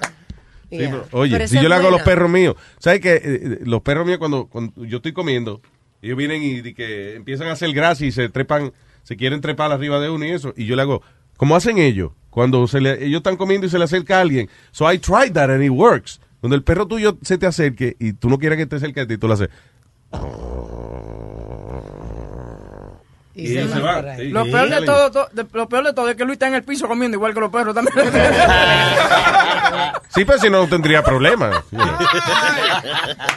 Sí, 0.70 0.77
Yeah. 0.79 0.89
pero, 0.89 1.08
oye, 1.12 1.36
Pero 1.38 1.48
si 1.48 1.62
yo 1.62 1.70
le 1.70 1.75
hago 1.75 1.88
a 1.89 1.91
los 1.91 2.01
perros 2.01 2.29
míos, 2.32 2.55
¿sabes 2.79 3.00
qué? 3.00 3.13
Eh, 3.13 3.22
eh, 3.24 3.60
los 3.63 3.82
perros 3.82 4.05
míos 4.08 4.17
cuando, 4.17 4.48
cuando 4.48 4.84
yo 4.86 4.98
estoy 4.98 5.13
comiendo, 5.13 5.62
ellos 6.01 6.17
vienen 6.17 6.41
y 6.41 6.62
di 6.62 6.74
que 6.74 7.15
empiezan 7.15 7.48
a 7.48 7.51
hacer 7.51 7.72
gracia 7.74 8.08
y 8.08 8.12
se 8.12 8.27
trepan, 8.29 8.74
se 9.03 9.15
quieren 9.15 9.39
trepar 9.39 9.72
arriba 9.72 10.00
de 10.00 10.10
uno 10.10 10.25
y 10.25 10.32
eso, 10.32 10.51
y 10.58 10.65
yo 10.65 10.75
le 10.75 10.82
hago, 10.82 11.03
¿cómo 11.38 11.55
hacen 11.55 11.77
ellos? 11.77 12.12
Cuando 12.32 12.65
se 12.67 12.82
le, 12.82 13.05
ellos 13.05 13.20
están 13.20 13.38
comiendo 13.38 13.67
y 13.67 13.70
se 13.70 13.77
le 13.77 13.84
acerca 13.84 14.17
a 14.17 14.22
alguien. 14.22 14.50
So 14.72 14.91
I 14.91 14.98
tried 14.98 15.34
that 15.34 15.51
and 15.51 15.63
it 15.63 15.70
works. 15.70 16.20
Cuando 16.41 16.55
el 16.55 16.63
perro 16.63 16.88
tuyo 16.88 17.20
se 17.22 17.38
te 17.38 17.46
acerque 17.46 17.96
y 18.00 18.13
tú 18.13 18.27
no 18.27 18.39
quieres 18.39 18.58
que 18.58 18.65
te 18.65 18.77
acerque 18.77 19.01
a 19.01 19.08
ti, 19.08 19.17
tú 19.20 19.27
lo 19.27 19.36
haces. 19.36 19.50
Y 23.35 23.47
se 23.47 23.65
va. 23.79 24.01
Lo 24.19 24.43
peor, 24.45 24.69
de 24.69 24.81
todo, 24.85 25.09
to- 25.11 25.27
de- 25.31 25.47
lo 25.53 25.67
peor 25.67 25.83
de 25.85 25.93
todo 25.93 26.07
es 26.09 26.15
que 26.15 26.23
Luis 26.23 26.33
está 26.35 26.47
en 26.49 26.53
el 26.53 26.63
piso 26.63 26.87
comiendo 26.87 27.15
igual 27.17 27.33
que 27.33 27.39
los 27.39 27.49
perros 27.51 27.73
también. 27.73 27.95
Sí, 30.09 30.25
pero 30.25 30.37
si 30.37 30.49
no, 30.49 30.59
no 30.63 30.67
tendría 30.69 31.01
problema. 31.03 31.63
you 31.71 31.77
know. 31.79 31.97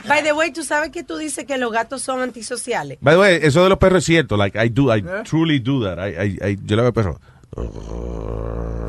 By 0.06 0.22
the 0.22 0.32
way, 0.34 0.50
tú 0.52 0.62
sabes 0.62 0.90
que 0.90 1.02
tú 1.02 1.16
dices 1.16 1.46
que 1.46 1.56
los 1.56 1.72
gatos 1.72 2.02
son 2.02 2.20
antisociales. 2.20 2.98
By 3.00 3.14
the 3.14 3.20
way, 3.20 3.38
eso 3.42 3.62
de 3.62 3.70
los 3.70 3.78
perros 3.78 4.00
es 4.00 4.04
cierto. 4.04 4.36
Like, 4.36 4.62
I 4.62 4.68
do, 4.68 4.94
I 4.94 5.02
truly 5.24 5.58
do 5.58 5.82
that. 5.84 5.98
I, 6.06 6.10
I, 6.10 6.38
I- 6.52 6.58
yo 6.62 6.76
le 6.76 6.82
al 6.82 6.92
perro. 6.92 7.18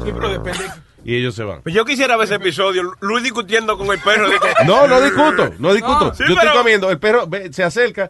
Sí, 0.03 0.11
pero 0.13 0.29
depende. 0.29 0.65
Y 1.05 1.15
ellos 1.15 1.33
se 1.35 1.43
van. 1.43 1.61
Pues 1.61 1.73
yo 1.73 1.85
quisiera 1.85 2.17
ver 2.17 2.25
ese 2.25 2.35
episodio, 2.35 2.83
Luis 2.99 3.23
discutiendo 3.23 3.77
con 3.77 3.87
el 3.91 3.99
perro. 3.99 4.29
de 4.29 4.37
que- 4.39 4.65
No, 4.65 4.85
no 4.87 4.99
discuto, 4.99 5.53
no 5.59 5.73
discuto. 5.73 6.13
Sí, 6.13 6.23
yo 6.27 6.35
pero- 6.35 6.41
estoy 6.47 6.57
comiendo, 6.57 6.89
el 6.91 6.99
perro 6.99 7.25
ve- 7.27 7.53
se 7.53 7.63
acerca. 7.63 8.09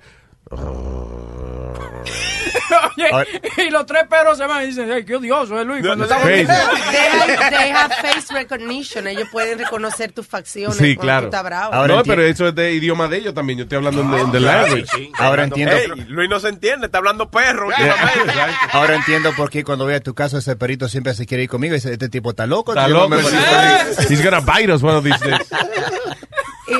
Oye, 3.13 3.67
y 3.67 3.69
los 3.69 3.85
tres 3.85 4.03
perros 4.09 4.37
se 4.37 4.45
van 4.45 4.63
y 4.63 4.67
dicen, 4.67 4.89
hey, 4.91 5.03
qué 5.05 5.15
odioso 5.15 5.59
es 5.59 5.65
Luis. 5.65 5.85
Cuando 5.85 6.05
está. 6.05 6.19
They 6.21 6.45
have, 6.45 7.49
they 7.49 7.69
have 7.71 7.93
face 7.95 8.33
recognition. 8.33 9.07
Ellos 9.07 9.27
pueden 9.31 9.59
reconocer 9.59 10.11
tus 10.11 10.27
facciones 10.27 10.77
Sí, 10.77 10.95
cuando 10.95 11.01
claro. 11.01 11.21
tú 11.21 11.27
estás 11.27 11.43
bravo. 11.43 11.73
Ahora 11.73 11.95
no, 11.95 12.03
pero 12.03 12.23
eso 12.23 12.47
es 12.47 12.55
de 12.55 12.73
idioma 12.73 13.07
de 13.07 13.17
ellos 13.17 13.33
también. 13.33 13.59
Yo 13.59 13.63
estoy 13.63 13.77
hablando 13.77 14.03
de, 14.03 14.31
de 14.31 14.39
language. 14.39 15.11
Ahora 15.17 15.43
entiendo. 15.43 15.75
Luis 16.07 16.29
no 16.29 16.39
se 16.39 16.49
entiende, 16.49 16.85
está 16.87 16.97
hablando 16.99 17.29
perro. 17.29 17.69
Ahora 18.71 18.95
entiendo 18.95 19.33
por 19.35 19.49
qué 19.49 19.63
cuando 19.63 19.85
voy 19.85 19.93
a 19.95 19.99
tu 19.99 20.13
casa 20.13 20.37
ese 20.39 20.55
perrito 20.55 20.87
siempre 20.87 21.13
se 21.13 21.25
quiere 21.25 21.43
ir 21.43 21.49
conmigo 21.49 21.73
y 21.73 21.77
dice, 21.77 21.91
este 21.93 22.09
tipo 22.09 22.31
está 22.31 22.45
loco. 22.45 22.71
Está 22.73 22.87
loco. 22.87 23.09
me 23.09 23.17
morí". 23.21 23.35
He's 24.09 24.23
gonna 24.23 24.41
bite 24.41 24.71
us 24.71 24.83
one 24.83 24.95
of 24.97 25.03
these 25.03 25.19
days. 25.19 25.39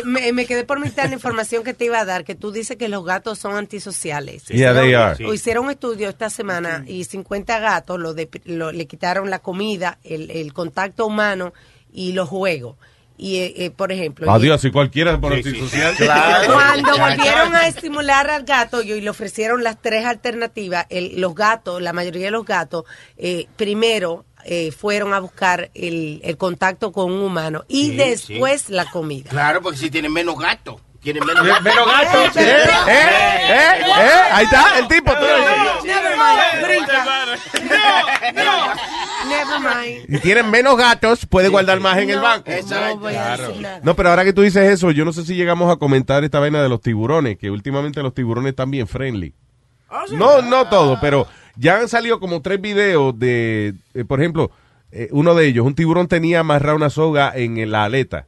Me, 0.08 0.32
me 0.34 0.46
quedé 0.46 0.64
por 0.64 0.80
mitad 0.80 1.04
de 1.04 1.10
la 1.10 1.16
información 1.16 1.64
que 1.64 1.74
te 1.74 1.86
iba 1.86 2.00
a 2.00 2.06
dar, 2.06 2.24
que 2.24 2.34
tú 2.36 2.52
dices 2.52 2.78
que 2.78 2.88
los 2.88 3.04
gatos 3.06 3.40
son 3.40 3.56
antisociales. 3.56 4.46
Yeah, 4.46 4.74
they 4.74 4.94
are. 4.94 5.26
O 5.26 5.34
Hicieron 5.34 5.66
un 5.66 5.72
estudio 5.72 6.10
esta 6.10 6.30
semana 6.30 6.84
y 6.88 7.04
50 7.04 7.60
gatos 7.60 8.00
lo 8.00 8.14
de- 8.14 8.30
lo- 8.46 8.72
le 8.72 8.88
quitaron 8.88 9.30
la 9.30 9.40
comida, 9.40 10.00
el, 10.04 10.32
el 10.32 10.54
contacto 10.54 11.06
humano 11.06 11.54
y 11.92 12.14
los 12.14 12.30
juegos. 12.30 12.76
Y, 13.20 13.38
eh, 13.38 13.54
eh, 13.58 13.72
por 13.72 13.92
ejemplo, 13.92 14.32
Adiós, 14.32 14.62
si 14.62 14.70
cualquiera 14.70 15.20
por 15.20 15.34
antisocial. 15.34 15.96
Cuando 16.46 16.92
volvieron 16.98 17.56
a 17.56 17.68
estimular 17.68 18.30
al 18.30 18.44
gato 18.44 18.84
y 18.84 19.02
le 19.02 19.10
ofrecieron 19.10 19.64
las 19.64 19.82
tres 19.82 20.06
alternativas, 20.06 20.86
el- 20.90 21.20
los 21.20 21.34
gatos, 21.34 21.82
la 21.82 21.94
mayoría 21.94 22.26
de 22.26 22.32
los 22.32 22.46
gatos, 22.46 22.84
eh, 23.18 23.48
primero 23.56 24.24
eh, 24.46 24.72
fueron 24.72 25.14
a 25.14 25.20
buscar 25.20 25.70
el, 25.74 26.22
el 26.24 26.38
contacto 26.38 26.92
con 26.92 27.12
un 27.12 27.22
humano 27.22 27.66
y 27.68 27.88
Sí, 27.92 27.96
después 27.98 28.70
la 28.70 28.86
comida. 28.90 29.30
Claro, 29.30 29.62
porque 29.62 29.78
si 29.78 29.90
tienen 29.90 30.14
menos 30.14 30.38
gatos. 30.40 30.82
Tienen 31.02 31.24
menos 31.26 31.44
Menos 31.44 31.86
gatos. 31.86 32.36
Eh, 32.36 32.42
¿Eh? 32.42 32.64
¿Eh? 32.88 32.92
¿Eh? 33.50 33.82
¿Eh? 33.86 34.10
Ahí 34.32 34.46
está, 34.46 34.78
el 34.80 34.88
tipo. 34.88 35.12
Never 35.14 36.18
mind, 36.18 36.66
brinca. 36.66 37.06
Never 39.28 39.60
mind. 39.60 40.06
Si 40.16 40.20
tienen 40.20 40.50
menos 40.50 40.76
gatos, 40.78 41.26
puede 41.26 41.50
guardar 41.50 41.80
más 41.80 41.98
en 41.98 42.10
el 42.10 42.18
No, 42.18 42.22
banco. 42.24 42.52
No 42.70 42.98
voy 42.98 43.16
a 43.16 43.38
decir 43.38 43.62
nada. 43.62 43.80
No, 43.84 43.96
pero 43.96 44.10
ahora 44.10 44.24
que 44.26 44.34
tú 44.34 44.42
dices 44.42 44.70
eso, 44.70 44.92
yo 44.92 45.06
no 45.06 45.14
sé 45.14 45.24
si 45.26 45.36
llegamos 45.36 45.72
a 45.72 45.78
comentar 45.78 46.24
esta 46.24 46.40
vaina 46.40 46.62
de 46.62 46.70
los 46.70 46.82
tiburones, 46.82 47.38
que 47.38 47.50
últimamente 47.52 48.02
los 48.02 48.14
tiburones 48.14 48.50
están 48.52 48.72
bien 48.72 48.88
friendly. 48.88 49.34
No, 50.12 50.42
no 50.42 50.68
todo, 50.68 50.98
pero 51.00 51.28
ya 51.58 51.80
han 51.80 51.90
salido 51.90 52.20
como 52.20 52.42
tres 52.42 52.62
videos 52.62 53.18
de, 53.18 53.74
eh, 53.94 54.06
por 54.06 54.20
ejemplo, 54.20 54.52
eh, 54.92 55.10
uno 55.12 55.36
de 55.36 55.48
ellos, 55.48 55.66
un 55.66 55.76
tiburón 55.76 56.08
tenía 56.08 56.40
amarrada 56.40 56.76
una 56.76 56.90
soga 56.90 57.32
en 57.36 57.70
la 57.72 57.84
aleta. 57.86 58.26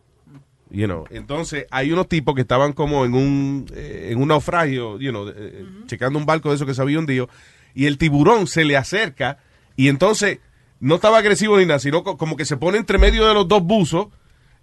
You 0.71 0.85
know. 0.85 1.05
Entonces, 1.09 1.65
hay 1.71 1.91
unos 1.91 2.07
tipos 2.07 2.35
que 2.35 2.41
estaban 2.41 2.73
como 2.73 3.03
en 3.03 3.15
un, 3.15 3.65
eh, 3.73 4.09
en 4.11 4.21
un 4.21 4.27
naufragio, 4.27 4.99
you 4.99 5.09
know, 5.09 5.27
eh, 5.27 5.65
checando 5.87 6.19
un 6.19 6.27
barco 6.27 6.49
de 6.49 6.55
eso 6.57 6.65
que 6.67 6.75
se 6.75 6.81
había 6.81 6.99
hundido, 6.99 7.27
y 7.73 7.87
el 7.87 7.97
tiburón 7.97 8.45
se 8.45 8.65
le 8.65 8.77
acerca, 8.77 9.39
y 9.75 9.87
entonces 9.87 10.39
no 10.79 10.95
estaba 10.95 11.17
agresivo 11.17 11.57
ni 11.57 11.65
nada, 11.65 11.79
sino 11.79 12.03
co- 12.03 12.17
como 12.17 12.35
que 12.35 12.45
se 12.45 12.55
pone 12.55 12.77
entre 12.77 12.99
medio 12.99 13.27
de 13.27 13.33
los 13.33 13.47
dos 13.47 13.63
buzos, 13.63 14.09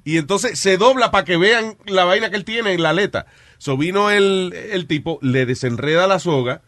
y 0.05 0.19
entonces 0.19 0.61
se 0.61 0.77
dobla 0.77 1.11
para 1.11 1.25
que 1.25 1.37
vean 1.37 1.77
la 1.87 2.05
vaina 2.05 2.31
que 2.31 2.37
él 2.37 2.45
tiene 2.45 2.73
en 2.73 2.83
la 2.83 2.91
aleta. 2.91 3.27
So 3.59 3.77
vino 3.77 4.09
el, 4.11 4.55
el 4.71 4.87
tipo, 4.87 5.19
le 5.23 5.45
desenreda 5.45 6.07
la 6.07 6.21
soga, 6.21 6.63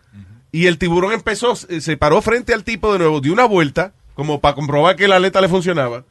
y 0.52 0.66
el 0.66 0.78
tiburón 0.78 1.12
empezó, 1.12 1.54
eh, 1.68 1.80
se 1.80 1.96
paró 1.96 2.20
frente 2.22 2.54
al 2.54 2.64
tipo 2.64 2.92
de 2.92 2.98
nuevo, 3.00 3.20
dio 3.20 3.32
una 3.32 3.44
vuelta, 3.44 3.92
como 4.14 4.40
para 4.40 4.54
comprobar 4.54 4.96
que 4.96 5.06
la 5.08 5.16
aleta 5.16 5.40
le 5.40 5.48
funcionaba. 5.48 6.04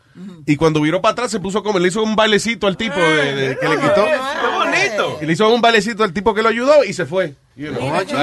Y 0.47 0.55
cuando 0.55 0.81
viró 0.81 0.99
para 1.01 1.11
atrás 1.11 1.29
se 1.29 1.39
puso 1.39 1.61
como, 1.61 1.77
le 1.77 1.89
hizo 1.89 2.01
un 2.01 2.15
bailecito 2.15 2.65
al 2.65 2.75
tipo 2.77 2.95
de, 2.99 3.35
de- 3.35 3.57
que 3.57 3.67
le 3.69 3.75
quitó. 3.75 4.03
¡Qué 4.05 4.47
bonito! 4.55 5.19
Y 5.21 5.25
le 5.27 5.33
hizo 5.33 5.47
un 5.53 5.61
bailecito 5.61 6.03
al 6.03 6.11
tipo 6.13 6.33
que 6.33 6.41
lo 6.41 6.49
ayudó 6.49 6.83
y 6.83 6.93
se 6.93 7.05
fue. 7.05 7.35
You 7.55 7.69
know, 7.71 7.91
like, 7.91 8.13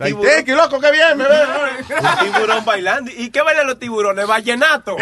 like. 0.00 0.18
"Eh, 0.38 0.44
qué 0.44 0.54
loco, 0.54 0.80
qué 0.80 0.90
bien, 0.90 1.16
me. 1.18 1.24
Un 1.24 2.32
tiburón 2.32 2.64
bailando. 2.64 3.10
¿Y 3.16 3.30
qué 3.30 3.42
bailan 3.42 3.66
los 3.68 3.78
tiburones? 3.78 4.26
Vallenato. 4.26 4.96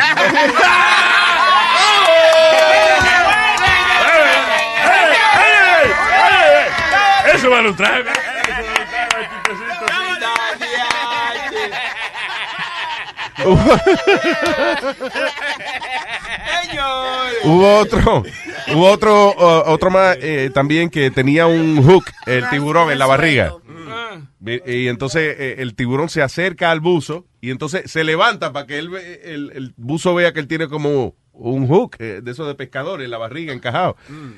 Eso 7.35 7.51
vale 7.51 7.69
un 7.71 7.77
trago. 7.77 8.11
Hubo 17.45 17.79
otro, 17.79 18.23
hubo 18.75 18.91
otro, 18.91 19.33
uh, 19.37 19.71
otro 19.71 19.91
más 19.91 20.17
eh, 20.21 20.51
también 20.53 20.91
que 20.91 21.11
tenía 21.11 21.47
un 21.47 21.83
hook, 21.85 22.05
el 22.27 22.49
tiburón 22.51 22.91
en 22.91 22.99
la 22.99 23.07
barriga. 23.07 23.53
Vi- 24.39 24.63
Y 24.67 24.89
entonces 24.89 25.37
eh, 25.39 25.57
el 25.59 25.75
tiburón 25.75 26.09
se 26.09 26.23
acerca 26.23 26.71
al 26.71 26.81
buzo 26.81 27.27
y 27.41 27.51
entonces 27.51 27.91
se 27.91 28.05
levanta 28.05 28.53
para 28.53 28.67
que 28.67 28.79
él 28.79 28.91
ve- 28.91 29.21
el, 29.25 29.53
el 29.55 29.75
buzo 29.77 30.15
vea 30.15 30.33
que 30.33 30.41
él 30.41 30.49
tiene 30.49 30.69
como 30.69 31.15
un 31.33 31.67
hook 31.67 31.97
eh, 31.99 32.21
de 32.23 32.31
esos 32.31 32.47
de 32.47 32.55
pescadores 32.55 33.05
en 33.05 33.11
la 33.11 33.19
barriga 33.19 33.53
encajado. 33.53 33.97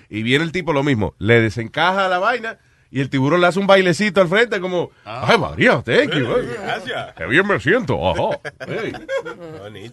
Y 0.08 0.22
viene 0.22 0.44
el 0.44 0.52
tipo 0.52 0.72
lo 0.72 0.82
mismo, 0.82 1.14
le 1.18 1.40
desencaja 1.40 2.08
la 2.08 2.18
vaina 2.18 2.58
y 2.96 3.00
el 3.00 3.10
tiburón 3.10 3.40
le 3.40 3.48
hace 3.48 3.58
un 3.58 3.66
bailecito 3.66 4.20
al 4.20 4.28
frente 4.28 4.60
como, 4.60 4.92
ay 5.04 5.36
María, 5.36 5.82
thank 5.82 6.12
you. 6.14 6.26
eh. 6.36 6.56
Gracias. 6.62 7.12
Qué 7.16 7.26
bien 7.26 7.44
me 7.44 7.58
siento. 7.58 7.98
Ajá. 8.08 8.38
Hey. 8.66 8.92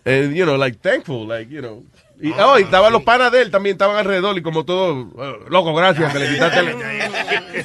And, 0.05 0.35
you 0.35 0.45
know, 0.45 0.55
like 0.55 0.77
thankful, 0.81 1.27
like, 1.27 1.49
you 1.51 1.61
know. 1.61 1.83
Y, 2.21 2.31
oh, 2.33 2.59
y 2.59 2.61
estaban 2.63 2.93
los 2.93 3.01
panas 3.01 3.31
de 3.31 3.41
él 3.41 3.49
también, 3.49 3.73
estaban 3.73 3.97
alrededor 3.97 4.37
y 4.37 4.43
como 4.43 4.63
todo, 4.63 5.09
eh, 5.19 5.39
loco, 5.49 5.73
gracias, 5.73 6.13
que 6.13 6.19
le 6.19 6.29
quitaste 6.33 6.59
el- 6.59 6.75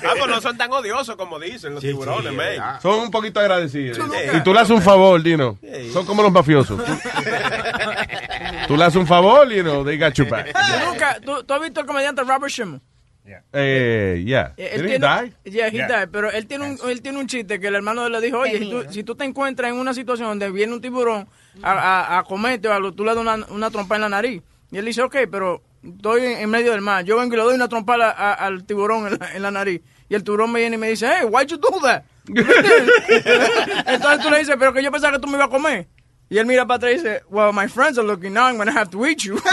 Ah, 0.03 0.15
pues 0.19 0.27
no 0.31 0.41
son 0.41 0.57
tan 0.57 0.73
odiosos 0.73 1.15
como 1.17 1.39
dicen 1.39 1.75
los 1.75 1.83
tiburones, 1.83 2.33
man. 2.33 2.81
Son 2.81 3.01
un 3.01 3.11
poquito 3.11 3.39
agradecidos. 3.41 3.99
Y 4.35 4.41
tú 4.41 4.55
le 4.55 4.61
haces 4.61 4.71
un 4.75 4.81
favor, 4.83 5.23
Dino. 5.23 5.59
Son 5.93 6.07
como 6.07 6.23
los 6.23 6.33
mafiosos. 6.33 6.83
Tú, 6.83 6.93
tú 8.69 8.77
le 8.79 8.85
haces 8.85 8.97
un 8.97 9.07
favor, 9.07 9.49
you 9.53 9.63
know, 9.63 9.85
they 9.85 9.99
got 9.99 10.15
your 10.15 10.29
back. 10.29 10.53
¿Tú, 10.53 10.87
nunca, 10.91 11.21
tú, 11.23 11.45
tú 11.45 11.53
has 11.55 11.61
visto 11.61 11.81
el 11.81 11.87
comediante 11.87 12.23
Robert 12.23 12.51
Schimmel? 13.27 13.43
Eh, 13.53 14.23
yeah. 14.25 14.53
Eh, 14.57 14.71
Él 14.75 14.83
Did 14.83 14.89
he 14.91 14.99
tiene, 14.99 15.07
die? 15.07 15.51
Yeah, 15.51 15.69
he 15.69 15.77
Yeah. 15.77 15.89
died, 15.89 16.09
pero 16.11 16.31
él 16.31 16.47
tiene, 16.47 16.65
un, 16.71 16.79
él 16.91 17.03
tiene 17.03 17.19
un 17.19 17.27
chiste 17.27 17.59
que 17.61 17.67
el 17.69 17.75
hermano 17.75 18.01
de 18.03 18.07
él 18.07 18.13
le 18.15 18.21
dijo, 18.21 18.39
oye, 18.39 18.59
si 18.59 18.71
tú, 18.71 18.85
si 18.91 19.03
tú 19.05 19.15
te 19.15 19.25
encuentras 19.25 19.71
en 19.71 19.77
una 19.77 19.93
situación 19.95 20.29
donde 20.29 20.51
viene 20.51 20.73
un 20.73 20.81
tiburón 20.81 21.27
a, 21.63 21.73
a, 21.73 22.19
a 22.19 22.23
comerte 22.25 22.69
o 22.69 22.73
algo, 22.73 22.93
tú 22.93 23.05
le 23.05 23.15
das 23.15 23.21
una, 23.21 23.45
una 23.51 23.71
trompa 23.71 23.97
en 23.97 24.01
la 24.03 24.09
nariz. 24.09 24.43
Y 24.71 24.79
él 24.79 24.85
dice, 24.85 25.03
ok, 25.03 25.17
pero 25.31 25.63
estoy 25.83 26.25
en, 26.25 26.39
en 26.41 26.51
medio 26.51 26.73
del 26.73 26.81
mar. 26.81 27.05
Yo 27.05 27.17
vengo 27.19 27.35
y 27.35 27.37
le 27.37 27.43
doy 27.45 27.55
una 27.55 27.69
trompa 27.69 27.95
a 27.97 28.11
a- 28.11 28.33
al 28.35 28.65
tiburón 28.65 29.07
en 29.07 29.19
la, 29.19 29.35
en 29.35 29.43
la 29.43 29.51
nariz. 29.51 29.81
Y 30.09 30.15
el 30.15 30.23
tiburón 30.25 30.53
me 30.53 30.61
viene 30.61 30.77
y 30.77 30.79
me 30.79 30.89
dice, 30.89 31.07
hey, 31.09 31.27
why'd 31.29 31.47
you 31.49 31.57
do 31.57 31.69
that? 31.83 32.03
Entonces 33.87 34.21
tú 34.23 34.31
le 34.31 34.39
dices, 34.39 34.57
pero 34.59 34.73
que 34.73 34.83
yo 34.83 34.91
pensaba 34.93 35.13
que 35.15 35.19
tú 35.21 35.27
me 35.29 35.35
ibas 35.37 35.49
a 35.49 35.51
comer. 35.51 35.87
Y 36.29 36.39
él 36.39 36.47
mira 36.47 36.67
para 36.67 36.77
atrás 36.79 36.93
y 36.93 36.97
dice, 36.97 37.23
well, 37.31 37.53
my 37.53 37.69
friends 37.69 37.99
are 37.99 38.07
looking 38.07 38.33
now, 38.33 38.47
I'm 38.49 38.57
going 38.57 38.67
to 38.67 38.73
have 38.77 38.91
to 38.91 39.07
eat 39.07 39.19
you. 39.23 39.39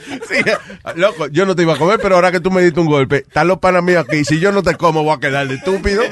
Sí, 0.28 0.42
loco, 0.96 1.26
yo 1.28 1.46
no 1.46 1.54
te 1.56 1.62
iba 1.62 1.74
a 1.74 1.78
comer, 1.78 1.98
pero 2.02 2.14
ahora 2.16 2.30
que 2.32 2.40
tú 2.40 2.50
me 2.50 2.62
diste 2.62 2.80
un 2.80 2.86
golpe, 2.86 3.18
están 3.18 3.48
los 3.48 3.58
panas 3.58 3.82
míos 3.82 4.04
aquí. 4.08 4.24
Si 4.24 4.38
yo 4.40 4.52
no 4.52 4.62
te 4.62 4.74
como, 4.76 5.02
voy 5.02 5.16
a 5.16 5.20
quedar 5.20 5.46
de 5.48 5.54
estúpido. 5.56 6.02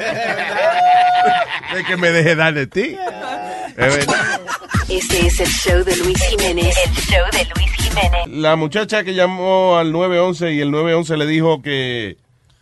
Es 1.76 1.85
que 1.87 1.97
me 1.97 2.11
deje 2.11 2.37
dar 2.37 2.55
de 2.55 2.67
ti. 2.67 2.97
Es 3.76 3.97
verdad. 3.97 4.41
Este 4.88 5.26
es 5.26 5.41
el 5.41 5.49
show 5.49 5.83
de 5.85 5.97
Luis 5.97 6.23
Jiménez. 6.29 6.76
El 6.87 6.93
show 6.95 7.25
de 7.33 7.45
Luis 7.57 7.73
Jiménez. 7.73 8.26
La 8.29 8.55
muchacha 8.57 9.03
que 9.03 9.14
llamó 9.14 9.76
al 9.79 9.91
911 9.93 10.53
y 10.53 10.61
el 10.61 10.71
911 10.71 11.17
le 11.17 11.26
dijo 11.26 11.62
que 11.62 12.17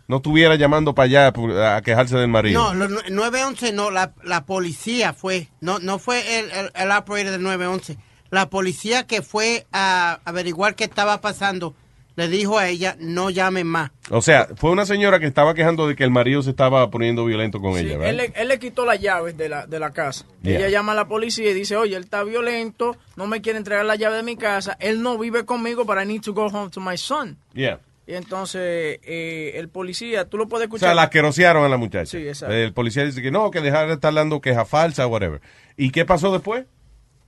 no 0.08 0.16
estuviera 0.16 0.54
llamando 0.54 0.94
para 0.94 1.06
allá 1.06 1.32
a 1.76 1.82
quejarse 1.82 2.16
del 2.16 2.28
marido. 2.28 2.72
No, 2.74 2.88
nue- 2.88 3.08
911 3.10 3.72
no, 3.72 3.90
la, 3.90 4.12
la 4.22 4.44
policía 4.46 5.12
fue, 5.12 5.48
no, 5.60 5.78
no 5.78 5.98
fue 5.98 6.38
el, 6.38 6.50
el, 6.52 6.70
el 6.74 6.90
operator 6.92 7.32
del 7.32 7.42
911. 7.42 7.96
La 8.32 8.48
policía 8.48 9.06
que 9.06 9.20
fue 9.20 9.66
a 9.72 10.18
averiguar 10.24 10.74
qué 10.74 10.84
estaba 10.84 11.20
pasando 11.20 11.74
le 12.16 12.28
dijo 12.28 12.58
a 12.58 12.66
ella, 12.68 12.96
no 12.98 13.28
llamen 13.28 13.66
más. 13.66 13.90
O 14.10 14.22
sea, 14.22 14.48
fue 14.56 14.70
una 14.70 14.86
señora 14.86 15.20
que 15.20 15.26
estaba 15.26 15.52
quejando 15.54 15.86
de 15.86 15.94
que 15.96 16.02
el 16.04 16.10
marido 16.10 16.42
se 16.42 16.48
estaba 16.50 16.90
poniendo 16.90 17.26
violento 17.26 17.60
con 17.60 17.78
ella, 17.78 17.92
él, 17.92 17.98
¿verdad? 17.98 18.14
le, 18.14 18.32
él 18.42 18.48
le 18.48 18.58
quitó 18.58 18.86
las 18.86 19.00
llaves 19.00 19.36
de 19.36 19.50
la, 19.50 19.66
de 19.66 19.78
la 19.78 19.90
casa. 19.92 20.24
Yeah. 20.42 20.58
Ella 20.60 20.68
llama 20.70 20.92
a 20.92 20.94
la 20.94 21.08
policía 21.08 21.50
y 21.50 21.54
dice, 21.54 21.76
oye, 21.76 21.94
él 21.94 22.04
está 22.04 22.24
violento, 22.24 22.96
no 23.16 23.26
me 23.26 23.42
quiere 23.42 23.58
entregar 23.58 23.84
la 23.84 23.96
llave 23.96 24.16
de 24.16 24.22
mi 24.22 24.36
casa, 24.36 24.78
él 24.80 25.02
no 25.02 25.18
vive 25.18 25.44
conmigo, 25.44 25.84
but 25.84 25.98
I 26.02 26.06
need 26.06 26.22
to 26.22 26.32
go 26.32 26.46
home 26.48 26.70
to 26.70 26.80
my 26.80 26.96
son. 26.96 27.36
Yeah. 27.52 27.80
Y 28.06 28.14
entonces 28.14 28.98
eh, 29.02 29.52
el 29.56 29.68
policía, 29.68 30.24
tú 30.26 30.38
lo 30.38 30.48
puedes 30.48 30.64
O 30.64 30.68
escuchar. 30.68 30.88
sea, 30.88 30.94
la 30.94 31.02
asquerosearon 31.04 31.64
a 31.64 31.68
la 31.68 31.76
muchacha. 31.76 32.06
Sí, 32.06 32.26
exacto. 32.28 32.54
El 32.54 32.72
policía 32.72 33.04
dice 33.04 33.20
que 33.22 33.30
no, 33.30 33.50
que 33.50 33.60
dejar 33.60 33.88
de 33.88 33.94
estar 33.94 34.12
dando 34.12 34.40
queja 34.40 34.64
falsa, 34.64 35.06
whatever. 35.06 35.40
¿Y 35.76 35.90
qué 35.90 36.04
pasó 36.04 36.32
después? 36.32 36.64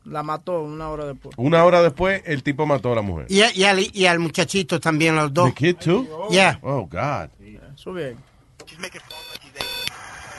La 0.05 0.23
mató 0.23 0.61
una 0.61 0.91
hora 0.91 1.07
después. 1.07 1.35
Una 1.39 1.65
hora 1.65 1.81
después, 1.83 2.23
el 2.27 2.43
tipo 2.43 2.67
mató 2.67 2.93
a 2.93 2.97
la 2.97 3.03
mujer. 3.03 3.27
Y, 3.31 3.43
y, 3.59 3.65
al, 3.65 3.81
y 3.81 4.07
al 4.07 4.19
muchachito 4.19 4.79
también, 4.79 5.17
los 5.17 5.33
dos. 5.33 5.49
The 5.49 5.55
kid 5.55 5.77
too? 5.79 6.07
Yeah. 6.31 6.59
Oh, 6.63 6.87
God. 6.87 7.31
Eso 7.75 7.93
bien. 7.93 8.19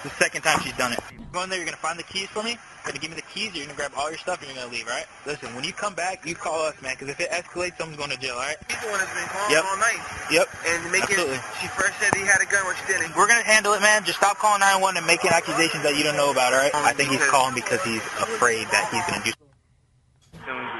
The 0.03 0.09
second 0.21 0.43
time 0.43 0.59
she's 0.61 0.77
done 0.77 0.93
it. 0.93 0.99
Go 1.33 1.41
in 1.43 1.49
there, 1.49 1.57
you're 1.57 1.65
gonna 1.65 1.81
find 1.81 1.97
the 1.97 2.03
keys 2.05 2.29
for 2.29 2.43
me. 2.43 2.51
You're 2.85 2.93
gonna 2.93 2.99
give 3.01 3.09
me 3.09 3.15
the 3.17 3.25
keys, 3.33 3.49
you're 3.55 3.65
gonna 3.65 3.75
grab 3.75 3.91
all 3.97 4.07
your 4.13 4.19
stuff, 4.21 4.37
and 4.39 4.47
you're 4.53 4.61
gonna 4.61 4.71
leave, 4.71 4.85
alright? 4.85 5.07
Listen, 5.25 5.49
when 5.55 5.63
you 5.65 5.73
come 5.73 5.95
back, 5.95 6.21
you 6.29 6.35
call 6.35 6.61
us, 6.69 6.77
man, 6.85 6.93
because 6.93 7.09
if 7.09 7.19
it 7.19 7.31
escalates, 7.33 7.75
someone's 7.81 7.97
going 7.97 8.11
to 8.13 8.17
jail, 8.21 8.35
alright? 8.37 8.55
He's 8.69 8.77
the 8.79 8.87
one 8.93 8.99
that's 9.01 9.09
been 9.17 9.25
calling 9.33 9.49
Yep. 9.51 9.63
all 9.65 9.77
night. 9.81 10.01
Yep. 10.29 10.45
And 10.69 10.79
making, 10.93 11.17
Absolutely. 11.17 11.41
she 11.59 11.67
first 11.73 11.93
said 11.97 12.13
he 12.13 12.21
had 12.21 12.37
a 12.37 12.45
gun 12.45 12.61
when 12.69 12.75
she 12.77 12.85
didn't. 12.85 13.17
We're 13.17 13.25
gonna 13.27 13.43
handle 13.49 13.73
it, 13.73 13.81
man. 13.81 14.05
Just 14.05 14.21
stop 14.21 14.37
calling 14.37 14.61
911 14.61 15.01
and 15.01 15.07
making 15.09 15.31
accusations 15.33 15.81
that 15.81 15.97
you 15.97 16.03
don't 16.05 16.15
know 16.15 16.29
about, 16.29 16.53
alright? 16.53 16.69
I 16.77 16.93
think 16.93 17.09
he's 17.09 17.25
calling 17.25 17.55
because 17.57 17.81
he's 17.81 18.05
afraid 18.21 18.69
that 18.69 18.85
he's 18.93 19.01
gonna 19.09 19.25
do 19.25 19.33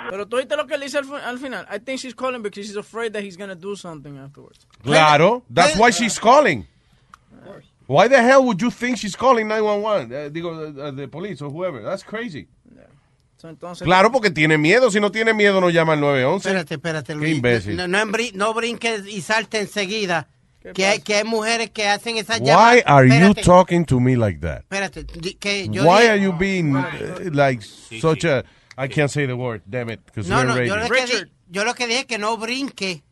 Pero 0.09 0.27
tú 0.27 0.37
oíste 0.37 0.55
lo 0.55 0.65
que 0.67 0.75
él 0.75 0.81
dice 0.81 0.97
al, 0.99 1.05
fi- 1.05 1.21
al 1.23 1.37
final. 1.39 1.65
I 1.69 1.79
think 1.79 1.99
she's 1.99 2.13
calling 2.15 2.41
because 2.41 2.65
she's 2.67 2.77
afraid 2.77 3.13
that 3.13 3.23
he's 3.23 3.37
gonna 3.37 3.55
do 3.55 3.75
something 3.75 4.17
afterwards. 4.17 4.65
Claro. 4.83 5.43
That's 5.53 5.75
why 5.77 5.91
she's 5.91 6.19
calling. 6.19 6.67
Why 7.87 8.07
the 8.07 8.19
hell 8.21 8.43
would 8.45 8.59
you 8.61 8.71
think 8.71 8.97
she's 8.97 9.15
calling 9.15 9.47
911? 9.47 10.11
Eh, 10.11 10.29
digo, 10.31 10.49
uh, 10.75 10.91
the 10.91 11.07
police 11.07 11.39
or 11.41 11.51
whoever. 11.51 11.83
That's 11.83 12.03
crazy. 12.03 12.47
So, 13.37 13.47
entonces, 13.49 13.83
Claro, 13.85 14.11
porque 14.11 14.31
tiene 14.31 14.57
miedo. 14.57 14.89
Si 14.89 14.99
no 14.99 15.11
tiene 15.11 15.33
miedo, 15.35 15.61
no 15.61 15.69
llama 15.69 15.93
al 15.93 15.99
911. 15.99 16.49
Espérate, 16.49 16.73
espérate, 16.75 17.13
Qué 17.13 17.19
Luis. 17.19 17.35
imbécil. 17.35 17.75
No, 17.75 17.87
no, 17.87 18.05
no 18.33 18.53
brinques 18.55 19.05
y 19.07 19.21
salte 19.21 19.59
enseguida. 19.59 20.27
Que 20.73 20.83
hay, 20.87 20.99
que 21.01 21.13
hay 21.17 21.23
mujeres 21.25 21.69
que 21.69 21.87
hacen 21.87 22.17
esas 22.17 22.39
Why 22.39 22.47
llamadas. 22.47 22.83
are 22.87 23.07
you 23.07 23.33
talking 23.35 23.85
to 23.85 23.99
me 23.99 24.15
like 24.15 24.39
that? 24.39 24.61
Espérate, 24.63 25.03
di- 25.03 25.35
que 25.35 25.67
yo 25.69 25.83
Why 25.83 26.01
dije- 26.05 26.09
are 26.09 26.19
you 26.19 26.33
being 26.33 26.75
uh, 26.75 26.83
like 27.33 27.61
such 27.61 28.23
a... 28.25 28.43
I 28.77 28.87
can't 28.87 29.09
say 29.09 29.25
the 29.25 29.35
word, 29.37 29.61
damn 29.69 29.89
it, 29.89 30.03
because 30.05 30.27
No, 30.29 30.37
we're 30.37 30.45
no, 30.45 30.61
yo 30.63 30.75
lo, 30.75 30.89
que 30.89 31.05
di- 31.05 31.31
yo 31.49 31.63
lo 31.63 31.73
que 31.73 31.87
dije 31.87 31.99
es 32.01 32.05
que 32.05 32.17
no 32.17 32.35
brinque 32.37 33.03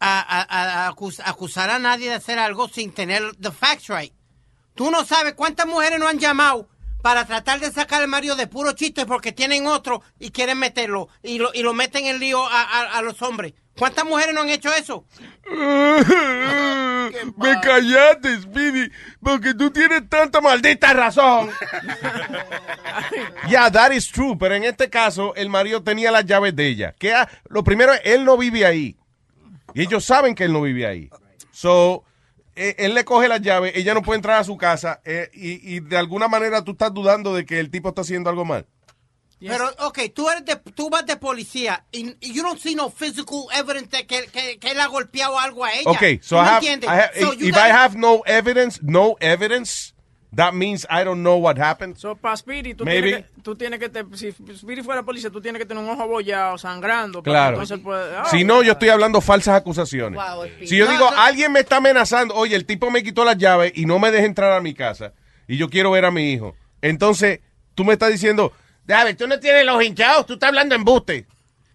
a, 0.00 0.20
a- 0.20 0.46
a- 0.48 0.86
a 0.86 0.88
acus- 0.92 1.20
acusar 1.24 1.68
a 1.70 1.78
nadie 1.78 2.08
de 2.08 2.14
hacer 2.14 2.38
algo 2.38 2.68
sin 2.68 2.92
tener 2.92 3.22
the 3.38 3.50
facts 3.50 3.88
right. 3.88 4.12
Tú 4.74 4.90
no 4.90 5.04
sabes 5.04 5.34
cuántas 5.34 5.66
mujeres 5.66 5.98
no 5.98 6.06
han 6.08 6.18
llamado 6.18 6.68
para 7.02 7.24
tratar 7.26 7.60
de 7.60 7.70
sacar 7.70 8.02
al 8.02 8.08
marido 8.08 8.34
de 8.36 8.46
puro 8.46 8.72
chiste 8.72 9.06
porque 9.06 9.32
tienen 9.32 9.66
otro 9.66 10.02
y 10.18 10.30
quieren 10.30 10.58
meterlo 10.58 11.08
y 11.22 11.38
lo, 11.38 11.50
y 11.54 11.62
lo 11.62 11.72
meten 11.74 12.06
en 12.06 12.18
lío 12.18 12.44
a, 12.46 12.62
a- 12.62 12.98
a 12.98 13.02
los 13.02 13.20
hombres. 13.22 13.54
¿Cuántas 13.78 14.04
mujeres 14.04 14.34
no 14.34 14.40
han 14.42 14.48
hecho 14.48 14.72
eso? 14.74 15.04
Me 17.36 17.60
callaste, 17.60 18.40
Speedy, 18.42 18.90
porque 19.22 19.54
tú 19.54 19.70
tienes 19.70 20.08
tanta 20.08 20.40
maldita 20.40 20.92
razón. 20.92 21.50
Yeah, 23.48 23.70
that 23.70 23.92
is 23.92 24.10
true, 24.10 24.36
pero 24.38 24.54
en 24.54 24.64
este 24.64 24.90
caso 24.90 25.34
el 25.36 25.48
marido 25.48 25.82
tenía 25.82 26.10
las 26.10 26.24
llaves 26.26 26.54
de 26.56 26.66
ella. 26.66 26.94
Que 26.98 27.14
ha- 27.14 27.28
lo 27.48 27.62
primero 27.64 27.92
es, 27.94 28.00
él 28.04 28.24
no 28.24 28.36
vive 28.36 28.66
ahí. 28.66 28.96
Y 29.74 29.82
ellos 29.82 30.04
saben 30.04 30.34
que 30.34 30.44
él 30.44 30.52
no 30.52 30.62
vive 30.62 30.86
ahí. 30.86 31.10
So, 31.50 32.04
él 32.78 32.94
le 32.94 33.04
coge 33.04 33.28
las 33.28 33.40
llaves, 33.40 33.72
ella 33.74 33.94
no 33.94 34.02
puede 34.02 34.16
entrar 34.16 34.38
a 34.38 34.44
su 34.44 34.56
casa 34.56 35.00
eh, 35.04 35.30
y, 35.32 35.76
y 35.76 35.80
de 35.80 35.96
alguna 35.96 36.28
manera 36.28 36.62
tú 36.64 36.72
estás 36.72 36.92
dudando 36.92 37.34
de 37.34 37.44
que 37.46 37.60
el 37.60 37.70
tipo 37.70 37.90
está 37.90 38.00
haciendo 38.02 38.30
algo 38.30 38.44
mal. 38.44 38.66
Pero, 39.40 39.70
ok, 39.86 40.00
tú, 40.12 40.28
eres 40.28 40.44
de, 40.44 40.56
tú 40.74 40.90
vas 40.90 41.06
de 41.06 41.16
policía 41.16 41.84
y, 41.92 42.16
y 42.20 42.32
you 42.32 42.42
don't 42.42 42.58
see 42.58 42.74
no 42.74 42.90
physical 42.90 43.44
evidence 43.56 43.96
de 43.96 44.04
que, 44.04 44.26
que, 44.26 44.58
que 44.58 44.70
él 44.72 44.80
ha 44.80 44.86
golpeado 44.88 45.38
algo 45.38 45.64
a 45.64 45.72
ella. 45.74 45.88
Okay, 45.92 46.18
so 46.20 46.36
¿Tú 46.36 46.42
I 46.42 46.44
have, 46.48 46.56
entiendes? 46.56 46.90
I 46.90 46.92
have- 46.94 47.20
So 47.20 47.32
if 47.34 47.56
I 47.56 47.70
have 47.70 47.96
no 47.96 48.22
evidence, 48.26 48.80
no 48.82 49.14
evidence, 49.20 49.94
that 50.34 50.52
means 50.52 50.86
I 50.90 51.04
don't 51.04 51.20
know 51.22 51.36
what 51.38 51.58
happened. 51.58 51.96
So, 51.96 52.14
para 52.16 52.36
Speedy, 52.36 52.74
tú 52.74 52.84
Maybe. 52.84 53.08
tienes, 53.10 53.24
que, 53.30 53.42
tú 53.42 53.54
tienes 53.56 53.78
que... 53.80 53.88
te- 53.88 54.04
si 54.16 54.32
Speedy 54.32 54.82
fuera 54.82 55.02
policía, 55.02 55.30
tú 55.30 55.40
tienes 55.40 55.58
que 55.60 55.66
tener 55.66 55.82
un 55.82 55.88
ojo 55.90 56.02
abollado, 56.02 56.58
sangrando. 56.58 57.22
Claro. 57.22 57.56
que 57.56 57.62
Entonces, 57.62 57.78
puede, 57.84 58.16
ah, 58.16 58.24
Si 58.30 58.44
no, 58.44 58.62
yo 58.62 58.72
estoy 58.72 58.90
hablando 58.90 59.20
falsas 59.20 59.54
acusaciones. 59.56 60.20
Wow, 60.20 60.44
si 60.64 60.76
yo 60.76 60.84
No, 60.84 60.90
digo, 60.92 61.10
no. 61.10 61.16
alguien 61.18 61.52
me 61.52 61.60
está 61.60 61.76
amenazando, 61.76 62.34
oye, 62.34 62.54
el 62.56 62.66
tipo 62.66 62.90
me 62.90 63.02
quitó 63.02 63.24
las 63.24 63.38
llaves 63.38 63.72
y 63.74 63.86
no 63.86 63.98
me 63.98 64.10
deja 64.10 64.26
entrar 64.26 64.52
a 64.52 64.60
mi 64.60 64.74
casa 64.74 65.12
y 65.46 65.56
yo 65.56 65.70
quiero 65.70 65.90
ver 65.92 66.04
a 66.04 66.10
mi 66.10 66.30
hijo. 66.32 66.54
Entonces, 66.82 67.40
tú 67.74 67.84
me 67.84 67.94
estás 67.94 68.10
diciendo, 68.10 68.52
déjame, 68.84 69.14
tú 69.14 69.26
no 69.26 69.40
tienes 69.40 69.64
los 69.64 69.82
hinchados, 69.82 70.26
tú 70.26 70.34
estás 70.34 70.48
hablando 70.48 70.74
embuste. 70.74 71.26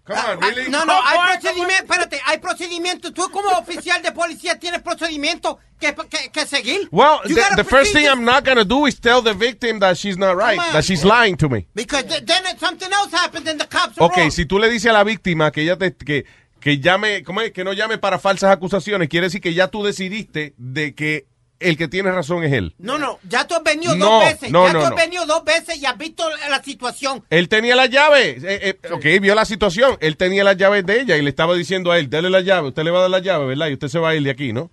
Come 0.05 0.17
on, 0.17 0.39
really? 0.41 0.63
Ah, 0.67 0.69
No, 0.69 0.85
no, 0.85 0.93
hay 1.01 1.37
procedimientos, 1.39 1.79
espérate, 1.89 2.21
hay 2.25 2.37
procedimientos. 2.39 3.13
Tú 3.13 3.29
como 3.31 3.49
oficial 3.57 4.01
de 4.01 4.11
policía 4.11 4.59
tienes 4.59 4.81
procedimientos 4.81 5.55
que, 5.79 5.95
que, 6.09 6.29
que 6.29 6.45
seguir. 6.45 6.89
Well, 6.91 7.19
You 7.25 7.35
the, 7.35 7.55
the 7.55 7.63
first 7.63 7.93
thing 7.93 8.05
I'm 8.07 8.25
not 8.25 8.43
going 8.43 8.57
to 8.57 8.65
do 8.65 8.85
is 8.85 8.99
tell 8.99 9.21
the 9.21 9.33
victim 9.33 9.79
that 9.79 9.95
she's 9.97 10.17
not 10.17 10.35
right, 10.37 10.59
that 10.73 10.83
she's 10.83 11.05
lying 11.05 11.37
to 11.37 11.47
me. 11.47 11.67
Because 11.73 12.03
th- 12.03 12.25
then 12.25 12.43
something 12.59 12.91
else 12.91 13.13
happens 13.13 13.47
and 13.47 13.57
the 13.59 13.65
cops 13.67 13.97
are 13.97 14.05
Ok, 14.05 14.17
wrong. 14.17 14.31
si 14.31 14.45
tú 14.45 14.59
le 14.59 14.69
dices 14.69 14.89
a 14.89 14.93
la 14.93 15.03
víctima 15.05 15.51
que 15.51 15.61
ella 15.61 15.77
te, 15.77 15.95
que, 15.95 16.25
que 16.59 16.79
llame, 16.79 17.23
¿cómo 17.23 17.39
es? 17.39 17.51
Que 17.53 17.63
no 17.63 17.71
llame 17.71 17.97
para 17.97 18.19
falsas 18.19 18.51
acusaciones, 18.51 19.07
quiere 19.07 19.27
decir 19.27 19.39
que 19.39 19.53
ya 19.53 19.69
tú 19.69 19.83
decidiste 19.83 20.53
de 20.57 20.93
que 20.95 21.27
el 21.63 21.77
que 21.77 21.87
tiene 21.87 22.11
razón 22.11 22.43
es 22.43 22.53
él. 22.53 22.75
No, 22.77 22.97
no, 22.97 23.19
ya 23.27 23.45
tú 23.47 23.55
has 23.55 23.63
venido 23.63 23.95
No, 23.95 24.05
dos 24.19 24.25
veces. 24.25 24.51
no, 24.51 24.67
ya 24.67 24.73
no, 24.73 24.79
tú 24.79 24.85
has 24.85 24.91
no. 24.91 24.95
venido 24.97 25.25
dos 25.25 25.43
veces 25.43 25.77
y 25.81 25.85
has 25.85 25.97
visto 25.97 26.23
la 26.49 26.61
situación. 26.63 27.23
Él 27.29 27.49
tenía 27.49 27.75
las 27.75 27.89
llaves, 27.89 28.43
eh, 28.43 28.77
eh, 28.83 28.91
ok, 28.91 29.05
vio 29.21 29.35
la 29.35 29.45
situación, 29.45 29.97
él 30.01 30.17
tenía 30.17 30.43
las 30.43 30.57
llaves 30.57 30.85
de 30.85 31.01
ella 31.01 31.17
y 31.17 31.21
le 31.21 31.29
estaba 31.29 31.55
diciendo 31.55 31.91
a 31.91 31.97
él, 31.99 32.09
dale 32.09 32.29
la 32.29 32.41
llave, 32.41 32.67
usted 32.69 32.83
le 32.83 32.91
va 32.91 32.99
a 32.99 33.01
dar 33.03 33.11
la 33.11 33.19
llave, 33.19 33.45
¿verdad? 33.47 33.67
Y 33.67 33.73
usted 33.73 33.87
se 33.87 33.99
va 33.99 34.09
a 34.09 34.15
ir 34.15 34.23
de 34.23 34.31
aquí, 34.31 34.53
¿no? 34.53 34.69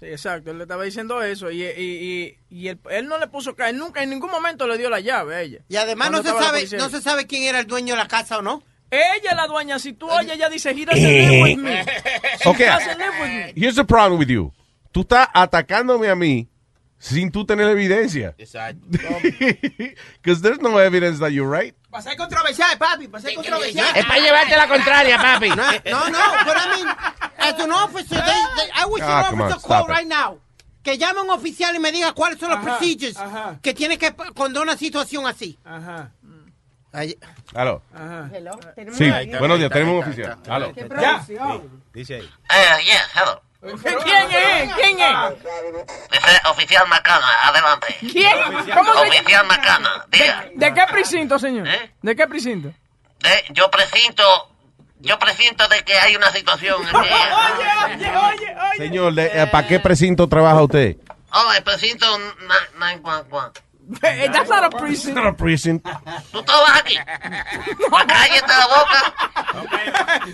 Sí, 0.00 0.06
exacto. 0.06 0.50
Él 0.50 0.58
le 0.58 0.64
estaba 0.64 0.82
diciendo 0.82 1.22
eso 1.22 1.50
y, 1.50 1.62
y, 1.62 1.68
y, 1.70 2.36
y 2.50 2.68
él, 2.68 2.78
él 2.90 3.06
no 3.06 3.18
le 3.18 3.28
puso 3.28 3.54
caer 3.54 3.74
nunca, 3.76 4.02
en 4.02 4.10
ningún 4.10 4.30
momento 4.30 4.66
le 4.66 4.76
dio 4.76 4.90
la 4.90 4.98
llave 5.00 5.34
a 5.36 5.42
ella. 5.42 5.58
Y 5.68 5.76
además 5.76 6.10
no 6.10 6.22
se 6.22 6.30
sabe, 6.30 6.66
no 6.76 6.88
se 6.88 7.00
sabe 7.00 7.26
quién 7.26 7.44
era 7.44 7.60
el 7.60 7.66
dueño 7.66 7.94
de 7.94 7.98
la 8.02 8.08
casa 8.08 8.38
o 8.38 8.42
no. 8.42 8.62
Ella 8.90 9.30
es 9.30 9.36
la 9.36 9.46
dueña. 9.46 9.78
Si 9.78 9.94
tú 9.94 10.10
oyes, 10.10 10.32
ella 10.34 10.50
dice, 10.50 10.70
he 10.72 10.84
doesn't 10.84 11.02
live 11.02 11.42
with 11.42 11.56
me. 11.56 11.82
She 12.42 12.44
Ok, 12.48 12.58
doesn't 12.58 12.98
live 12.98 13.12
with 13.22 13.28
me. 13.30 13.52
here's 13.56 13.76
the 13.76 13.84
problem 13.84 14.18
with 14.18 14.28
you. 14.28 14.52
Tú 14.92 15.00
estás 15.00 15.28
atacándome 15.32 16.08
a 16.08 16.14
mí 16.14 16.48
sin 16.98 17.32
tú 17.32 17.44
tener 17.44 17.66
evidencia. 17.68 18.34
Exacto. 18.38 18.86
Because 20.22 20.40
there's 20.42 20.60
no 20.60 20.78
evidence 20.78 21.18
that 21.18 21.30
you're 21.32 21.48
right. 21.50 21.74
Va 21.92 21.98
a 21.98 22.02
ser 22.02 22.16
controversial, 22.16 22.78
papi. 22.78 23.06
Va 23.08 23.18
a 23.18 23.20
ser 23.22 23.34
controversial. 23.34 23.86
Es 23.96 24.04
para 24.06 24.20
llevarte 24.20 24.56
la 24.56 24.68
contraria, 24.68 25.18
papi. 25.18 25.48
No, 25.48 25.56
no, 25.56 26.08
no, 26.10 26.18
but 26.44 26.56
I 26.56 26.76
mean, 26.76 26.88
as 27.38 27.58
an 27.60 27.70
officer, 27.72 28.16
they, 28.16 28.42
they, 28.56 28.70
I 28.74 28.86
wish 28.86 29.02
Ah, 29.02 29.28
an 29.28 29.34
on, 29.34 29.40
officer 29.42 29.58
stop 29.60 29.86
call 29.86 29.90
it. 29.90 29.98
right 29.98 30.06
now. 30.08 30.38
Que 30.82 30.96
llame 30.98 31.20
a 31.20 31.22
un 31.22 31.30
oficial 31.30 31.74
y 31.74 31.78
me 31.78 31.92
diga 31.92 32.12
cuáles 32.12 32.38
son 32.38 32.50
los 32.50 32.58
Ajá, 32.58 32.78
procedures 32.78 33.16
ajá. 33.16 33.58
que 33.62 33.72
tiene 33.74 33.98
que 33.98 34.12
cuando 34.34 34.60
una 34.62 34.76
situación 34.76 35.26
así. 35.26 35.58
Ajá. 35.64 36.10
Aló. 37.54 37.82
Ajá. 37.94 38.30
Hello, 38.34 38.58
Sí, 38.92 39.10
buenos 39.38 39.58
días, 39.58 39.70
tenemos 39.70 39.94
un 39.94 40.02
oficial. 40.10 40.38
Aló. 40.48 40.72
¿Qué 40.74 40.80
Ya. 40.82 40.88
producción? 40.88 41.82
Dice 41.94 42.14
ahí. 42.16 42.22
Eh, 42.50 42.84
yeah, 42.84 43.02
hello. 43.14 43.40
¿Quién 43.62 44.30
es? 44.32 44.74
¿Quién 44.74 45.00
es? 45.00 45.38
Dice 46.10 46.40
oficial 46.50 46.86
Macana, 46.88 47.26
adelante. 47.44 47.96
¿Quién? 48.00 48.32
¿Cómo 48.74 48.92
se 48.94 49.08
Oficial 49.08 49.46
Macana, 49.46 50.04
diga. 50.10 50.46
¿De, 50.54 50.66
de 50.66 50.74
qué 50.74 50.82
precinto, 50.90 51.38
señor? 51.38 51.68
¿De 52.02 52.16
qué 52.16 52.26
precinto? 52.26 52.68
Eh, 53.24 53.44
yo 53.50 53.70
presinto, 53.70 54.24
yo 54.98 55.16
presinto 55.18 55.68
de 55.68 55.84
que 55.84 55.94
hay 55.96 56.16
una 56.16 56.32
situación 56.32 56.84
aquí. 56.84 56.96
Oye, 56.96 57.94
oye, 57.94 58.16
oye, 58.16 58.56
oye. 58.56 58.76
Señor, 58.78 59.14
de- 59.14 59.30
eh, 59.42 59.46
¿para 59.46 59.68
qué 59.68 59.78
precinto 59.78 60.28
trabaja 60.28 60.60
usted? 60.62 60.96
Oh, 61.32 61.52
el 61.56 61.62
precinto 61.62 62.06
911. 62.78 63.60
Eh, 63.60 63.62
That's 64.00 64.48
not 64.48 64.64
a 64.64 64.70
precinct. 64.70 65.16
Not 65.16 65.26
a 65.26 65.36
precinct. 65.36 65.86
¿Tú 66.30 66.42
trabajas 66.44 66.80
aquí? 66.80 66.96
Pues 67.90 68.04
cállate 68.06 68.52
la 68.52 68.66
boca. 68.66 69.14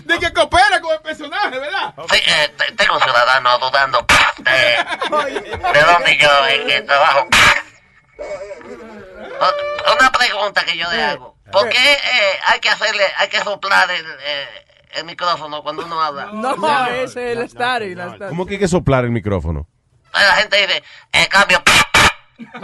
De 0.05 0.19
que 0.19 0.31
coopera 0.33 0.79
con 0.81 0.93
el 0.93 1.01
personaje, 1.01 1.57
¿verdad? 1.59 1.93
Sí, 2.11 2.17
eh, 2.25 2.53
te- 2.57 2.71
tengo 2.73 2.95
un 2.95 3.01
ciudadano 3.01 3.57
dudando 3.59 4.05
de, 4.37 5.73
de 5.73 5.81
dónde 5.83 6.17
yo 6.17 6.47
en 6.47 6.67
que 6.67 6.81
trabajo. 6.81 7.27
Una 9.97 10.11
pregunta 10.11 10.63
que 10.65 10.77
yo 10.77 10.89
le 10.91 11.03
hago. 11.03 11.35
¿Por 11.51 11.67
qué 11.69 11.93
eh, 11.93 12.39
hay 12.45 12.59
que 12.59 12.69
hacerle, 12.69 13.03
hay 13.17 13.27
que 13.29 13.39
soplar 13.39 13.89
el, 13.89 14.05
eh, 14.21 14.47
el 14.91 15.05
micrófono 15.05 15.63
cuando 15.63 15.85
uno 15.85 16.01
habla? 16.01 16.29
No, 16.31 16.87
ese 16.87 17.31
es 17.31 17.37
el 17.37 17.49
static. 17.49 17.97
la 17.97 18.09
static. 18.09 18.29
¿Cómo 18.29 18.45
que 18.45 18.53
hay 18.53 18.59
que 18.59 18.67
soplar 18.67 19.03
el 19.05 19.11
micrófono? 19.11 19.67
La 20.13 20.33
gente 20.35 20.57
dice, 20.67 20.83
eh, 21.13 21.27
cambio. 21.27 21.61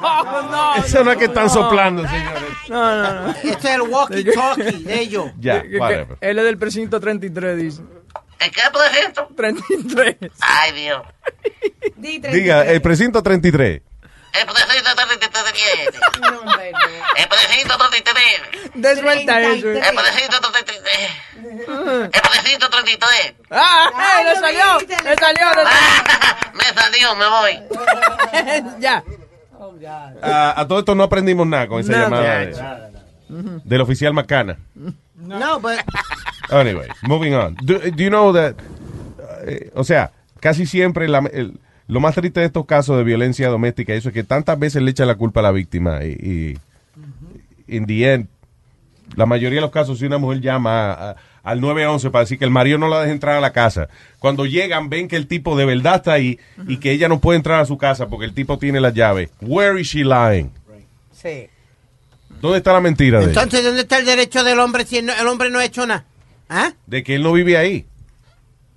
No, 0.00 0.42
no. 0.50 0.74
Eso 0.76 1.04
no 1.04 1.12
es 1.12 1.18
que 1.18 1.24
están 1.26 1.44
no. 1.44 1.50
soplando, 1.50 2.06
señores. 2.06 2.42
No, 2.68 3.02
no, 3.02 3.22
no. 3.22 3.30
Este 3.42 3.68
es 3.68 3.74
el 3.74 3.82
walkie-talkie 3.82 4.82
de 4.82 5.00
ellos. 5.00 5.30
Ya, 5.40 5.62
whatever. 5.78 6.18
Él 6.20 6.38
es 6.38 6.44
del 6.44 6.58
precinto 6.58 7.00
33, 7.00 7.56
dice. 7.56 7.82
¿En 8.40 8.50
qué 8.50 8.60
precinto? 8.72 9.28
33. 9.36 10.16
Ay, 10.40 10.72
Dios. 10.72 11.02
Di 11.96 12.20
33. 12.20 12.32
Diga, 12.32 12.64
el 12.66 12.80
precinto 12.80 13.22
33. 13.22 13.82
El 14.32 14.46
precinto 14.46 14.90
33. 14.94 15.90
El 17.16 17.28
precinto 17.28 17.76
33. 17.78 18.74
De 18.74 18.96
suelta 18.96 19.40
eso. 19.40 19.68
El 19.68 19.94
precinto 19.94 20.40
33. 20.40 21.10
El 22.04 22.10
precinto 22.10 22.70
33. 22.70 23.34
Ah, 23.50 23.90
eh, 24.20 24.24
le 24.24 24.34
salió. 24.36 24.78
Le 25.04 25.16
salió. 25.16 25.46
Me 26.54 26.64
salió, 26.80 27.16
me 27.16 27.26
voy. 27.28 27.58
ya. 28.80 29.02
Ah, 30.22 30.54
a 30.56 30.68
todo 30.68 30.80
esto 30.80 30.94
no 30.94 31.04
aprendimos 31.04 31.46
nada 31.46 31.66
con 31.68 31.80
esa 31.80 31.92
Nada. 31.92 32.04
llamada. 32.04 32.38
de- 32.38 33.60
del 33.64 33.80
oficial 33.80 34.12
Macana. 34.12 34.58
No, 35.16 35.60
but 35.60 35.78
Anyway, 36.50 36.88
moving 37.02 37.32
on. 37.34 37.54
Do, 37.62 37.78
do 37.78 38.02
you 38.02 38.08
know 38.10 38.32
that, 38.32 38.54
eh, 39.46 39.70
o 39.74 39.84
sea, 39.84 40.10
casi 40.40 40.66
siempre 40.66 41.06
la- 41.08 41.28
el- 41.32 41.60
lo 41.90 42.00
más 42.00 42.14
triste 42.14 42.40
de 42.40 42.46
estos 42.46 42.66
casos 42.66 42.96
de 42.96 43.04
violencia 43.04 43.48
doméstica 43.48 43.92
eso 43.94 44.08
es 44.08 44.14
que 44.14 44.24
tantas 44.24 44.58
veces 44.58 44.82
le 44.82 44.90
echan 44.90 45.06
la 45.08 45.14
culpa 45.16 45.40
a 45.40 45.42
la 45.44 45.50
víctima 45.52 46.04
y, 46.04 46.56
y 47.68 47.76
in 47.76 47.86
the 47.86 48.12
end, 48.12 48.26
la 49.16 49.26
mayoría 49.26 49.56
de 49.56 49.62
los 49.62 49.70
casos 49.70 49.98
si 49.98 50.06
una 50.06 50.18
mujer 50.18 50.40
llama 50.40 50.92
a- 50.92 51.10
a- 51.10 51.16
al 51.42 51.60
911 51.60 52.10
para 52.10 52.24
decir 52.24 52.38
que 52.38 52.44
el 52.44 52.50
marido 52.50 52.76
no 52.78 52.88
la 52.88 53.00
deja 53.00 53.12
entrar 53.12 53.34
a 53.36 53.40
la 53.40 53.52
casa, 53.52 53.88
cuando 54.18 54.44
llegan 54.44 54.90
ven 54.90 55.08
que 55.08 55.16
el 55.16 55.26
tipo 55.26 55.56
de 55.56 55.64
verdad 55.64 55.96
está 55.96 56.12
ahí 56.12 56.38
y 56.68 56.76
que 56.76 56.92
ella 56.92 57.08
no 57.08 57.18
puede 57.20 57.38
entrar 57.38 57.60
a 57.60 57.64
su 57.64 57.78
casa 57.78 58.08
porque 58.08 58.26
el 58.26 58.34
tipo 58.34 58.58
tiene 58.58 58.78
la 58.80 58.90
llave. 58.90 59.30
Where 59.40 59.80
is 59.80 59.88
she 59.88 60.04
lying? 60.04 60.50
Sí. 61.12 61.48
¿Dónde 62.42 62.58
está 62.58 62.72
la 62.74 62.80
mentira 62.80 63.18
de 63.20 63.24
ella? 63.24 63.32
entonces, 63.42 63.64
¿dónde 63.64 63.80
está 63.82 63.98
el 63.98 64.04
derecho 64.06 64.44
del 64.44 64.58
hombre 64.58 64.84
si 64.84 64.98
el 64.98 65.08
hombre 65.26 65.50
no 65.50 65.58
ha 65.58 65.64
hecho 65.64 65.86
nada? 65.86 66.04
¿Ah? 66.48 66.72
De 66.86 67.02
que 67.02 67.14
él 67.14 67.22
no 67.22 67.32
vive 67.32 67.56
ahí 67.56 67.86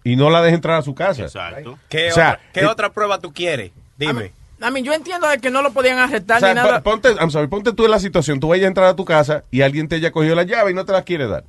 y 0.04 0.16
no 0.16 0.30
la 0.30 0.42
deja 0.42 0.56
entrar 0.56 0.78
a 0.78 0.82
su 0.82 0.94
casa. 0.96 1.24
Exacto. 1.24 1.78
¿Qué, 1.90 2.10
O 2.10 2.14
sea, 2.14 2.32
otra, 2.34 2.52
qué 2.54 2.60
eh, 2.62 2.66
otra 2.66 2.92
prueba 2.92 3.20
tú 3.20 3.34
quieres? 3.34 3.72
Dime. 3.98 4.32
A 4.62 4.72
mí, 4.72 4.82
yo 4.82 4.94
entiendo 4.94 5.28
de 5.28 5.40
que 5.40 5.50
no 5.52 5.62
lo 5.62 5.74
podían 5.74 5.98
arrestar 6.00 6.38
O 6.38 6.40
sea, 6.40 6.50
ni 6.50 6.56
nada. 6.56 6.82
pon- 6.82 7.02
ponte, 7.02 7.20
I'm 7.22 7.30
sorry, 7.32 7.48
ponte 7.48 7.74
tú 7.74 7.84
en 7.86 7.92
la 7.92 8.00
situación, 8.00 8.40
tú 8.40 8.48
vayas 8.48 8.66
a 8.66 8.68
entrar 8.70 8.88
a 8.88 8.96
tu 8.96 9.04
casa 9.04 9.44
y 9.52 9.62
alguien 9.62 9.90
te 9.90 9.96
haya 9.96 10.12
cogido 10.12 10.36
la 10.36 10.44
llave 10.44 10.72
y 10.72 10.74
no 10.74 10.86
te 10.86 10.94
la 10.94 11.02
quiere 11.04 11.28
dar. 11.28 11.44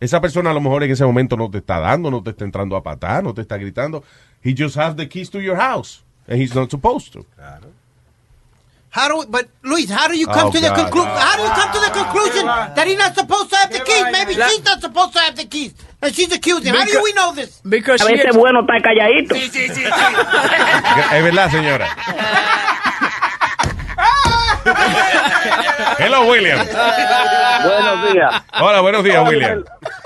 Esa 0.00 0.20
persona 0.20 0.50
a 0.50 0.54
lo 0.54 0.60
mejor 0.60 0.82
en 0.82 0.90
ese 0.90 1.04
momento 1.04 1.36
no 1.36 1.50
te 1.50 1.58
está 1.58 1.78
dando, 1.78 2.10
no 2.10 2.22
te 2.22 2.30
está 2.30 2.44
entrando 2.44 2.74
a 2.76 2.82
patar, 2.82 3.22
no 3.22 3.32
te 3.32 3.42
está 3.42 3.56
gritando. 3.56 4.02
He 4.44 4.54
just 4.58 4.76
has 4.76 4.96
the 4.96 5.08
keys 5.08 5.30
to 5.30 5.40
your 5.40 5.56
house 5.56 6.02
and 6.28 6.40
he's 6.40 6.54
not 6.54 6.68
supposed 6.70 7.12
to. 7.12 7.24
How 8.96 9.08
do 9.08 9.18
we, 9.18 9.26
but 9.26 9.46
Luis, 9.62 9.90
how 9.90 10.08
do 10.08 10.16
you 10.16 10.26
come 10.26 10.48
Oh, 10.48 10.50
to 10.50 10.58
the 10.58 10.70
conclusion? 10.72 11.12
How 11.12 11.36
do 11.36 11.42
you 11.42 11.50
come 11.52 11.70
to 11.76 11.80
the 11.84 11.92
conclusion 11.92 12.46
that 12.46 12.86
he's 12.86 12.96
not 12.96 13.14
supposed 13.14 13.50
to 13.50 13.56
have 13.56 13.70
the 13.70 13.80
keys? 13.80 14.04
Maybe 14.10 14.32
she's 14.32 14.64
not 14.64 14.80
supposed 14.80 15.12
to 15.12 15.18
have 15.20 15.36
the 15.36 15.44
keys, 15.44 15.74
and 16.00 16.14
she's 16.14 16.32
accusing. 16.32 16.72
How 16.72 16.86
do 16.86 17.02
we 17.02 17.12
know 17.12 17.34
this? 17.34 17.60
Because 17.60 18.00
A 18.00 18.06
veces 18.06 18.24
es 18.30 18.36
bueno 18.36 18.60
estar 18.62 18.80
calladito. 18.80 19.34
Sí, 19.34 19.50
sí, 19.50 19.68
sí. 19.68 19.84
Es 21.12 21.22
verdad, 21.22 21.50
señora. 21.50 21.86
Hello, 25.98 26.26
William. 26.30 26.58
Buenos 26.66 28.12
días. 28.12 28.42
Hola, 28.60 28.80
buenos 28.80 29.04
días, 29.04 29.28
William. 29.28 29.62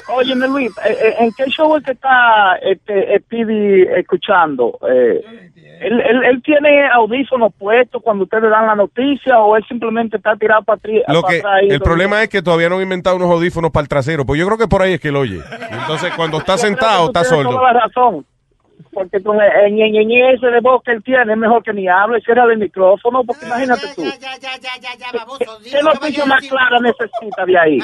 Óyeme, 0.08 0.48
Luis, 0.48 0.72
eh, 0.84 0.98
eh, 1.00 1.14
¿en 1.20 1.32
qué 1.32 1.44
show 1.46 1.76
es 1.76 1.84
que 1.84 1.92
está 1.92 2.56
este, 2.62 3.20
Speedy 3.20 3.82
escuchando? 3.96 4.78
Eh, 4.90 5.50
¿él, 5.80 6.00
él, 6.00 6.24
él 6.24 6.42
tiene 6.42 6.86
audífonos 6.88 7.52
puestos 7.58 8.02
cuando 8.02 8.24
ustedes 8.24 8.50
dan 8.50 8.66
la 8.66 8.74
noticia 8.74 9.38
o 9.40 9.56
él 9.56 9.64
simplemente 9.66 10.18
está 10.18 10.36
tirado 10.36 10.62
para 10.62 10.80
Lo 11.08 11.22
que, 11.22 11.42
el 11.68 11.80
problema 11.80 12.22
es 12.22 12.28
que 12.28 12.42
todavía 12.42 12.68
no 12.68 12.76
han 12.76 12.82
inventado 12.82 13.16
unos 13.16 13.30
audífonos 13.30 13.70
para 13.70 13.82
el 13.82 13.88
trasero, 13.88 14.26
pues 14.26 14.38
yo 14.38 14.46
creo 14.46 14.58
que 14.58 14.68
por 14.68 14.82
ahí 14.82 14.94
es 14.94 15.00
que 15.00 15.08
él 15.08 15.16
oye. 15.16 15.40
Entonces, 15.70 16.12
cuando 16.14 16.38
está 16.38 16.58
sentado, 16.58 17.06
está 17.06 17.24
sordo. 17.24 17.50
Toda 17.50 17.72
la 17.72 17.80
razón. 17.80 18.26
Porque 18.92 19.22
con 19.22 19.40
el, 19.40 19.50
el 19.64 19.74
ñe, 19.74 19.90
ñe, 19.90 20.04
ñe 20.04 20.32
ese 20.34 20.46
de 20.48 20.60
voz 20.60 20.82
que 20.82 20.92
él 20.92 21.02
tiene, 21.02 21.32
es 21.32 21.38
mejor 21.38 21.62
que 21.62 21.72
ni 21.72 21.88
hable, 21.88 22.20
cierra 22.20 22.44
el 22.44 22.58
micrófono, 22.58 23.24
porque 23.24 23.46
imagínate 23.46 23.86
tú. 23.94 24.02
¿Qué 25.64 25.82
noticia 25.82 26.26
más 26.26 26.46
clara 26.46 26.78
necesita 26.80 27.44
de 27.46 27.58
ahí? 27.58 27.78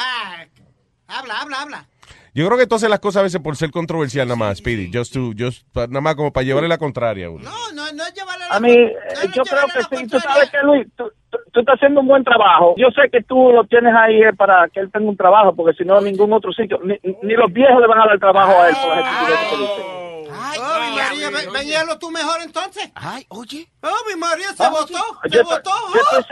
Habla, 1.09 1.35
habla, 1.41 1.63
habla. 1.63 1.87
Yo 2.37 2.45
creo 2.47 2.59
que 2.59 2.65
entonces 2.65 2.91
las 2.91 3.01
cosas 3.01 3.21
a 3.21 3.23
veces 3.23 3.41
por 3.41 3.57
ser 3.57 3.71
controversial 3.71 4.29
nada 4.29 4.37
más, 4.37 4.59
Speedy, 4.59 4.91
just 4.93 5.15
to, 5.15 5.31
just, 5.37 5.67
nada 5.75 6.03
más 6.03 6.15
como 6.17 6.31
para 6.35 6.45
llevarle 6.45 6.69
la 6.69 6.77
contraria 6.77 7.27
a 7.27 7.31
uno. 7.31 7.43
No, 7.45 7.73
no, 7.73 7.91
no 7.93 8.05
llevarle 8.15 8.45
A 8.51 8.61
mí, 8.61 8.73
eh, 8.75 8.95
yo 9.35 9.43
creo 9.43 9.65
que 9.75 9.97
sí. 9.97 10.07
Tú 10.07 10.21
sabes 10.21 10.51
que, 10.51 10.59
Luis, 10.63 10.87
tú, 10.97 11.11
tú- 11.31 11.39
tú 11.51 11.61
estás 11.61 11.77
haciendo 11.77 12.01
un 12.03 12.09
buen 12.09 12.23
trabajo. 12.25 12.75
Yo 12.77 12.89
sé 12.91 13.09
que 13.11 13.23
tú 13.23 13.53
lo 13.53 13.65
tienes 13.65 13.95
ahí 13.95 14.23
eh, 14.23 14.35
para 14.37 14.69
que 14.69 14.81
él 14.81 14.91
tenga 14.93 15.09
un 15.09 15.17
trabajo, 15.17 15.55
porque 15.57 15.75
si 15.79 15.85
no, 15.89 15.99
ningún 16.03 16.31
otro 16.35 16.53
sitio, 16.53 16.79
ni, 16.85 16.99
ni 17.23 17.35
los 17.35 17.51
viejos 17.51 17.81
le 17.81 17.87
van 17.87 18.01
a 18.03 18.07
dar 18.07 18.19
trabajo 18.19 18.53
a 18.61 18.69
él 18.69 18.77
por 18.83 18.97
las 18.97 19.07
estupideces 19.07 19.49
que 19.49 19.57
dice. 19.57 20.29
Ay, 20.39 20.59
oh, 20.61 20.81
mi 20.91 20.97
María, 20.97 21.31
ven, 21.31 21.53
ven 21.55 21.69
y 21.69 21.73
hazlo 21.73 21.99
tú 21.99 22.11
mejor 22.11 22.43
entonces. 22.43 22.91
Ay, 22.95 23.25
oye. 23.31 23.67
Oh, 23.83 23.89
mi 24.13 24.21
María 24.21 24.49
se 24.53 24.63
Ah, 24.63 24.69
votó, 24.69 24.93
Yo 25.25 25.43
se 25.43 25.55
estoy, 25.55 25.55
votó. 25.55 26.27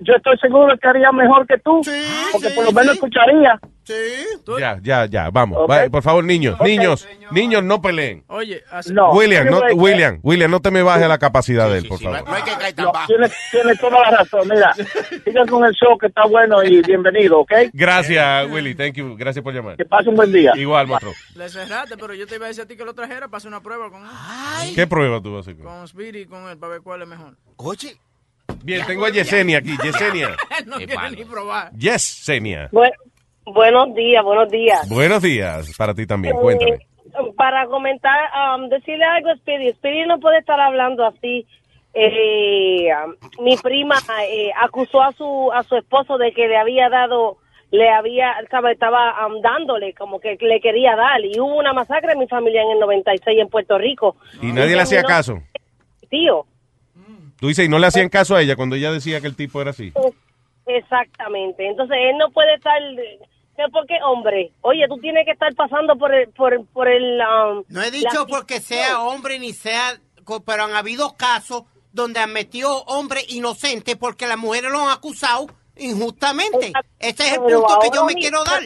Yo 0.00 0.14
estoy 0.14 0.36
seguro 0.38 0.76
que 0.78 0.88
haría 0.88 1.10
mejor 1.12 1.46
que 1.46 1.58
tú, 1.58 1.80
porque 2.32 2.50
por 2.50 2.64
lo 2.64 2.72
menos 2.72 2.94
escucharía. 2.94 3.58
Ya, 4.58 4.78
ya, 4.82 5.06
ya, 5.06 5.30
vamos. 5.30 5.60
Va, 5.68 5.88
por 5.88 6.02
favor, 6.02 6.22
niños, 6.22 6.60
niños, 6.60 7.08
niños, 7.30 7.64
no 7.64 7.80
peleen. 7.80 8.22
Oye, 8.26 8.62
así- 8.70 8.92
William, 9.14 9.46
no, 9.46 9.56
anyway, 9.62 9.74
William, 9.74 10.20
William, 10.22 10.50
no 10.50 10.60
te 10.60 10.70
me 10.70 10.82
bajes 10.82 11.08
la 11.08 11.16
capacidad 11.16 11.70
de 11.70 11.78
él, 11.78 11.88
por 11.88 11.98
favor. 11.98 12.22
No, 12.76 12.92
tiene, 13.06 13.30
tiene 13.50 13.76
toda 13.76 14.02
la 14.02 14.18
razón. 14.18 14.46
Mira, 14.46 14.74
sigan 15.24 15.46
con 15.48 15.64
el 15.64 15.72
show 15.72 15.96
que 15.96 16.08
está 16.08 16.26
bueno 16.26 16.62
y 16.62 16.82
bienvenido, 16.82 17.40
¿ok? 17.40 17.52
Gracias, 17.72 18.50
Willy, 18.50 18.74
thank 18.74 18.92
you, 18.94 19.16
gracias 19.16 19.42
por 19.42 19.54
llamar. 19.54 19.76
Que 19.78 19.86
pase 19.86 20.10
un 20.10 20.16
buen 20.16 20.32
día. 20.32 20.52
Igual, 20.54 20.86
monstruo. 20.86 21.14
Le 21.34 21.48
cerraste, 21.48 21.96
pero 21.96 22.12
yo 22.12 22.26
te 22.26 22.34
iba 22.36 22.44
a 22.44 22.48
decir 22.48 22.64
a 22.64 22.66
ti 22.66 22.76
que 22.76 22.84
lo 22.84 22.92
trajera 22.92 23.28
para 23.28 23.38
hacer 23.38 23.48
una 23.48 23.62
prueba 23.62 23.90
con 23.90 24.02
él. 24.02 24.74
¿Qué 24.74 24.86
prueba 24.86 25.22
tú 25.22 25.32
vas 25.34 25.48
a 25.48 25.50
hacer? 25.50 25.64
Con 25.64 25.88
Speedy 25.88 26.20
y 26.20 26.26
con 26.26 26.46
él 26.50 26.58
para 26.58 26.72
ver 26.72 26.82
cuál 26.82 27.00
es 27.02 27.08
mejor. 27.08 27.36
Oye. 27.56 27.96
Bien, 28.62 28.86
tengo 28.86 29.06
a 29.06 29.10
Yesenia 29.10 29.58
aquí, 29.58 29.76
Yesenia. 29.82 30.36
no 30.66 30.76
quiere 30.76 31.10
ni 31.16 31.24
probar. 31.24 31.70
Yesenia. 31.72 32.70
buenos 33.44 33.94
días, 33.94 34.24
buenos 34.24 34.50
días. 34.50 34.88
Buenos 34.88 35.22
días 35.22 35.74
para 35.76 35.94
ti 35.94 36.06
también, 36.06 36.36
cuéntame. 36.36 36.72
Eh, 36.72 36.88
para 37.36 37.66
comentar, 37.66 38.18
um, 38.56 38.68
decirle 38.68 39.04
algo 39.04 39.30
a 39.30 39.36
Speedy. 39.36 39.72
Speedy 39.74 40.06
no 40.06 40.18
puede 40.20 40.38
estar 40.38 40.60
hablando 40.60 41.06
así. 41.06 41.46
Eh, 41.94 42.88
um, 43.04 43.44
mi 43.44 43.56
prima 43.56 43.96
eh, 44.28 44.50
acusó 44.62 45.02
a 45.02 45.12
su 45.12 45.50
a 45.52 45.62
su 45.64 45.76
esposo 45.76 46.18
de 46.18 46.32
que 46.32 46.46
le 46.46 46.56
había 46.56 46.88
dado, 46.88 47.38
le 47.70 47.88
había, 47.90 48.32
estaba, 48.42 48.70
estaba 48.70 49.26
um, 49.26 49.40
dándole, 49.40 49.94
como 49.94 50.20
que 50.20 50.36
le 50.40 50.60
quería 50.60 50.94
dar. 50.96 51.24
Y 51.24 51.40
hubo 51.40 51.56
una 51.56 51.72
masacre 51.72 52.12
en 52.12 52.18
mi 52.18 52.28
familia 52.28 52.62
en 52.62 52.72
el 52.72 52.80
96 52.80 53.38
en 53.38 53.48
Puerto 53.48 53.78
Rico. 53.78 54.16
Y 54.42 54.52
nadie 54.52 54.76
le 54.76 54.82
hacía 54.82 55.02
caso. 55.02 55.38
Tío, 56.10 56.46
Tú 57.40 57.48
dices, 57.48 57.66
y 57.66 57.68
no 57.68 57.78
le 57.78 57.86
hacían 57.86 58.08
caso 58.08 58.34
a 58.36 58.42
ella 58.42 58.56
cuando 58.56 58.76
ella 58.76 58.90
decía 58.92 59.20
que 59.20 59.26
el 59.28 59.36
tipo 59.36 59.60
era 59.60 59.70
así. 59.70 59.92
Exactamente. 60.66 61.66
Entonces 61.66 61.96
él 62.00 62.18
no 62.18 62.30
puede 62.30 62.54
estar. 62.54 62.78
¿qué? 63.56 63.64
Porque, 63.72 63.94
hombre, 64.04 64.52
oye, 64.62 64.86
tú 64.88 64.98
tienes 64.98 65.24
que 65.24 65.32
estar 65.32 65.54
pasando 65.54 65.96
por 65.96 66.14
el. 66.14 66.28
Por, 66.30 66.64
por 66.68 66.88
el 66.88 67.20
um, 67.20 67.64
No 67.68 67.82
he 67.82 67.90
dicho 67.90 68.20
la- 68.20 68.26
porque 68.26 68.60
sea 68.60 69.00
hombre 69.00 69.38
ni 69.38 69.52
sea, 69.52 69.94
pero 70.44 70.64
han 70.64 70.74
habido 70.74 71.16
casos 71.16 71.62
donde 71.92 72.20
han 72.20 72.32
metido 72.32 72.82
hombres 72.84 73.24
inocentes 73.32 73.96
porque 73.96 74.26
las 74.26 74.36
mujeres 74.36 74.70
lo 74.70 74.80
han 74.80 74.90
acusado 74.90 75.46
injustamente. 75.76 76.72
Ese 76.98 77.26
es 77.28 77.32
el 77.34 77.40
Pero 77.46 77.60
punto 77.62 77.78
que 77.80 77.90
yo 77.94 78.04
me 78.04 78.14
mi- 78.14 78.20
quiero 78.20 78.44
dar. 78.44 78.62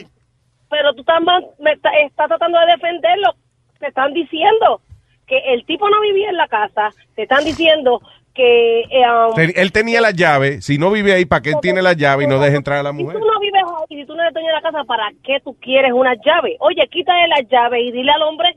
Pero 0.69 0.93
tú 0.93 1.01
estás, 1.01 1.21
me 1.59 1.71
está- 1.73 1.91
estás 2.05 2.27
tratando 2.27 2.59
de 2.59 2.65
defenderlo. 2.73 3.33
Te 3.79 3.87
están 3.87 4.13
diciendo 4.13 4.81
que 5.27 5.37
el 5.53 5.65
tipo 5.65 5.87
no 5.89 6.01
vivía 6.01 6.29
en 6.29 6.37
la 6.37 6.47
casa. 6.47 6.89
Te 7.15 7.23
están 7.23 7.45
diciendo 7.45 8.01
que. 8.33 8.81
eh, 8.81 9.03
um, 9.29 9.39
Él 9.55 9.71
tenía 9.71 10.01
la 10.01 10.11
llave, 10.11 10.61
si 10.61 10.77
no 10.77 10.91
vive 10.91 11.13
ahí, 11.13 11.25
¿para 11.25 11.41
qué 11.41 11.49
él 11.51 11.57
tiene 11.61 11.81
la 11.81 11.93
llave 11.93 12.23
y 12.23 12.27
no 12.27 12.39
deja 12.39 12.55
entrar 12.57 12.79
a 12.79 12.83
la 12.83 12.91
Si 12.91 13.03
mujer? 13.03 13.19
tú 13.19 13.25
no 13.25 13.39
vives 13.39 13.61
ahí, 13.63 13.97
si 13.97 14.05
tú 14.05 14.15
no 14.15 14.21
eres 14.21 14.33
dueño 14.33 14.47
de 14.47 14.53
la 14.53 14.61
casa, 14.61 14.83
¿para 14.85 15.11
qué 15.23 15.39
tú 15.43 15.55
quieres 15.61 15.91
una 15.93 16.13
llave? 16.25 16.57
Oye, 16.59 16.87
quítale 16.91 17.27
la 17.27 17.41
llave 17.49 17.81
y 17.81 17.91
dile 17.91 18.11
al 18.11 18.21
hombre, 18.23 18.53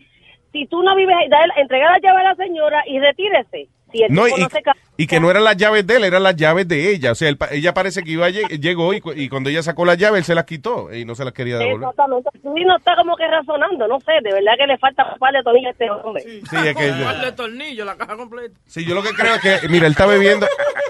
si 0.53 0.67
tú 0.67 0.83
no 0.83 0.95
vives 0.97 1.15
ahí, 1.17 1.29
dale, 1.29 1.53
entrega 1.57 1.91
la 1.93 1.99
llave 2.01 2.21
a 2.21 2.25
la 2.25 2.35
señora 2.37 2.83
y 2.87 2.99
retírese. 2.99 3.69
Si 3.93 4.03
el 4.03 4.13
No, 4.13 4.25
tipo 4.25 4.39
y, 4.39 4.41
no 4.43 4.49
se 4.51 4.63
ca- 4.63 4.77
y 4.97 5.07
que 5.07 5.21
no 5.21 5.31
eran 5.31 5.45
las 5.45 5.57
llaves 5.57 5.87
de 5.87 5.97
él, 5.97 6.05
eran 6.05 6.23
las 6.23 6.35
llaves 6.37 6.67
de 6.67 6.91
ella. 6.91 7.13
O 7.13 7.15
sea, 7.15 7.29
él 7.29 7.37
pa- 7.37 7.49
ella 7.53 7.73
parece 7.73 8.03
que 8.03 8.11
iba 8.11 8.29
llegó 8.31 8.93
y, 8.95 9.01
cu- 9.01 9.13
y 9.13 9.29
cuando 9.29 9.49
ella 9.49 9.63
sacó 9.63 9.85
la 9.85 9.95
llave, 9.95 10.19
él 10.19 10.25
se 10.25 10.35
las 10.35 10.45
quitó 10.45 10.93
y 10.93 11.05
no 11.05 11.15
se 11.15 11.25
las 11.25 11.33
quería 11.33 11.57
devolver. 11.59 11.89
Exactamente. 11.91 12.31
Tú 12.43 12.55
no 12.55 12.77
está 12.77 12.97
como 12.97 13.17
que 13.17 13.27
razonando, 13.29 13.87
no 13.87 14.01
sé, 14.01 14.13
de 14.23 14.33
verdad 14.33 14.53
que 14.59 14.67
le 14.67 14.79
falta 14.79 15.05
un 15.13 15.19
par 15.19 15.33
de 15.33 15.43
tornillos 15.43 15.69
a 15.69 15.71
este 15.71 15.91
hombre. 15.91 16.23
Sí, 16.23 16.57
es 16.57 16.77
que... 16.77 16.91
Un 16.91 17.21
de 17.23 17.33
tornillo, 17.33 17.85
la 17.85 17.97
caja 17.97 18.17
completa. 18.17 18.59
Sí, 18.67 18.85
yo 18.85 18.95
lo 18.95 19.03
que 19.03 19.11
creo 19.11 19.35
es 19.37 19.41
que, 19.41 19.69
mira, 19.69 19.87
él 19.87 19.93
está 19.93 20.07
bebiendo, 20.07 20.47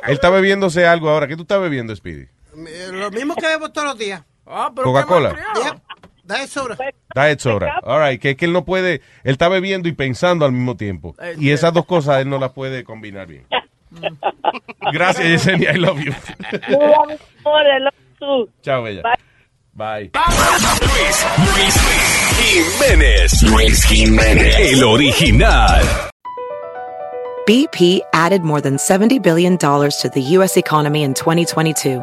él 0.06 0.12
está 0.14 0.30
bebiéndose 0.30 0.86
algo 0.86 1.10
ahora. 1.10 1.26
¿Qué 1.28 1.36
tú 1.36 1.42
estás 1.42 1.60
bebiendo, 1.60 1.94
Speedy? 1.94 2.22
Eh, 2.56 2.88
Lo 2.92 3.10
mismo 3.10 3.34
que 3.36 3.46
bebo 3.46 3.70
todos 3.70 3.88
los 3.88 3.98
días. 3.98 4.22
Ah, 4.46 4.70
Coca-Cola. 4.74 5.34
Da 6.26 6.42
eso 6.42 6.62
ahora. 6.62 6.76
Diet 7.14 7.38
soda. 7.38 7.80
All 7.84 8.00
right, 8.00 8.20
que 8.20 8.30
es 8.30 8.36
que 8.36 8.46
él 8.46 8.52
no 8.52 8.64
puede, 8.64 8.94
él 9.22 9.32
está 9.32 9.48
bebiendo 9.48 9.88
y 9.88 9.92
pensando 9.92 10.44
al 10.44 10.52
mismo 10.52 10.76
tiempo. 10.76 11.14
Y 11.38 11.50
esas 11.50 11.72
dos 11.72 11.86
cosas 11.86 12.20
él 12.20 12.28
no 12.28 12.38
las 12.38 12.52
puede 12.52 12.84
combinar 12.84 13.28
bien. 13.28 13.46
Gracias, 14.92 15.26
Yesenia, 15.26 15.72
I 15.72 15.78
love 15.78 16.00
you. 16.00 16.12
Chao, 18.62 18.82
bella. 18.82 19.02
Bye. 19.72 20.10
Jiménez. 22.40 23.42
Luis 23.42 23.84
Jiménez. 23.84 24.56
El 24.72 24.84
original. 24.84 25.82
BP 27.46 28.00
added 28.12 28.42
more 28.42 28.60
than 28.60 28.76
$70 28.76 29.22
billion 29.22 29.56
to 29.58 30.10
the 30.12 30.20
U.S. 30.20 30.56
economy 30.56 31.04
in 31.04 31.14
2022. 31.14 32.02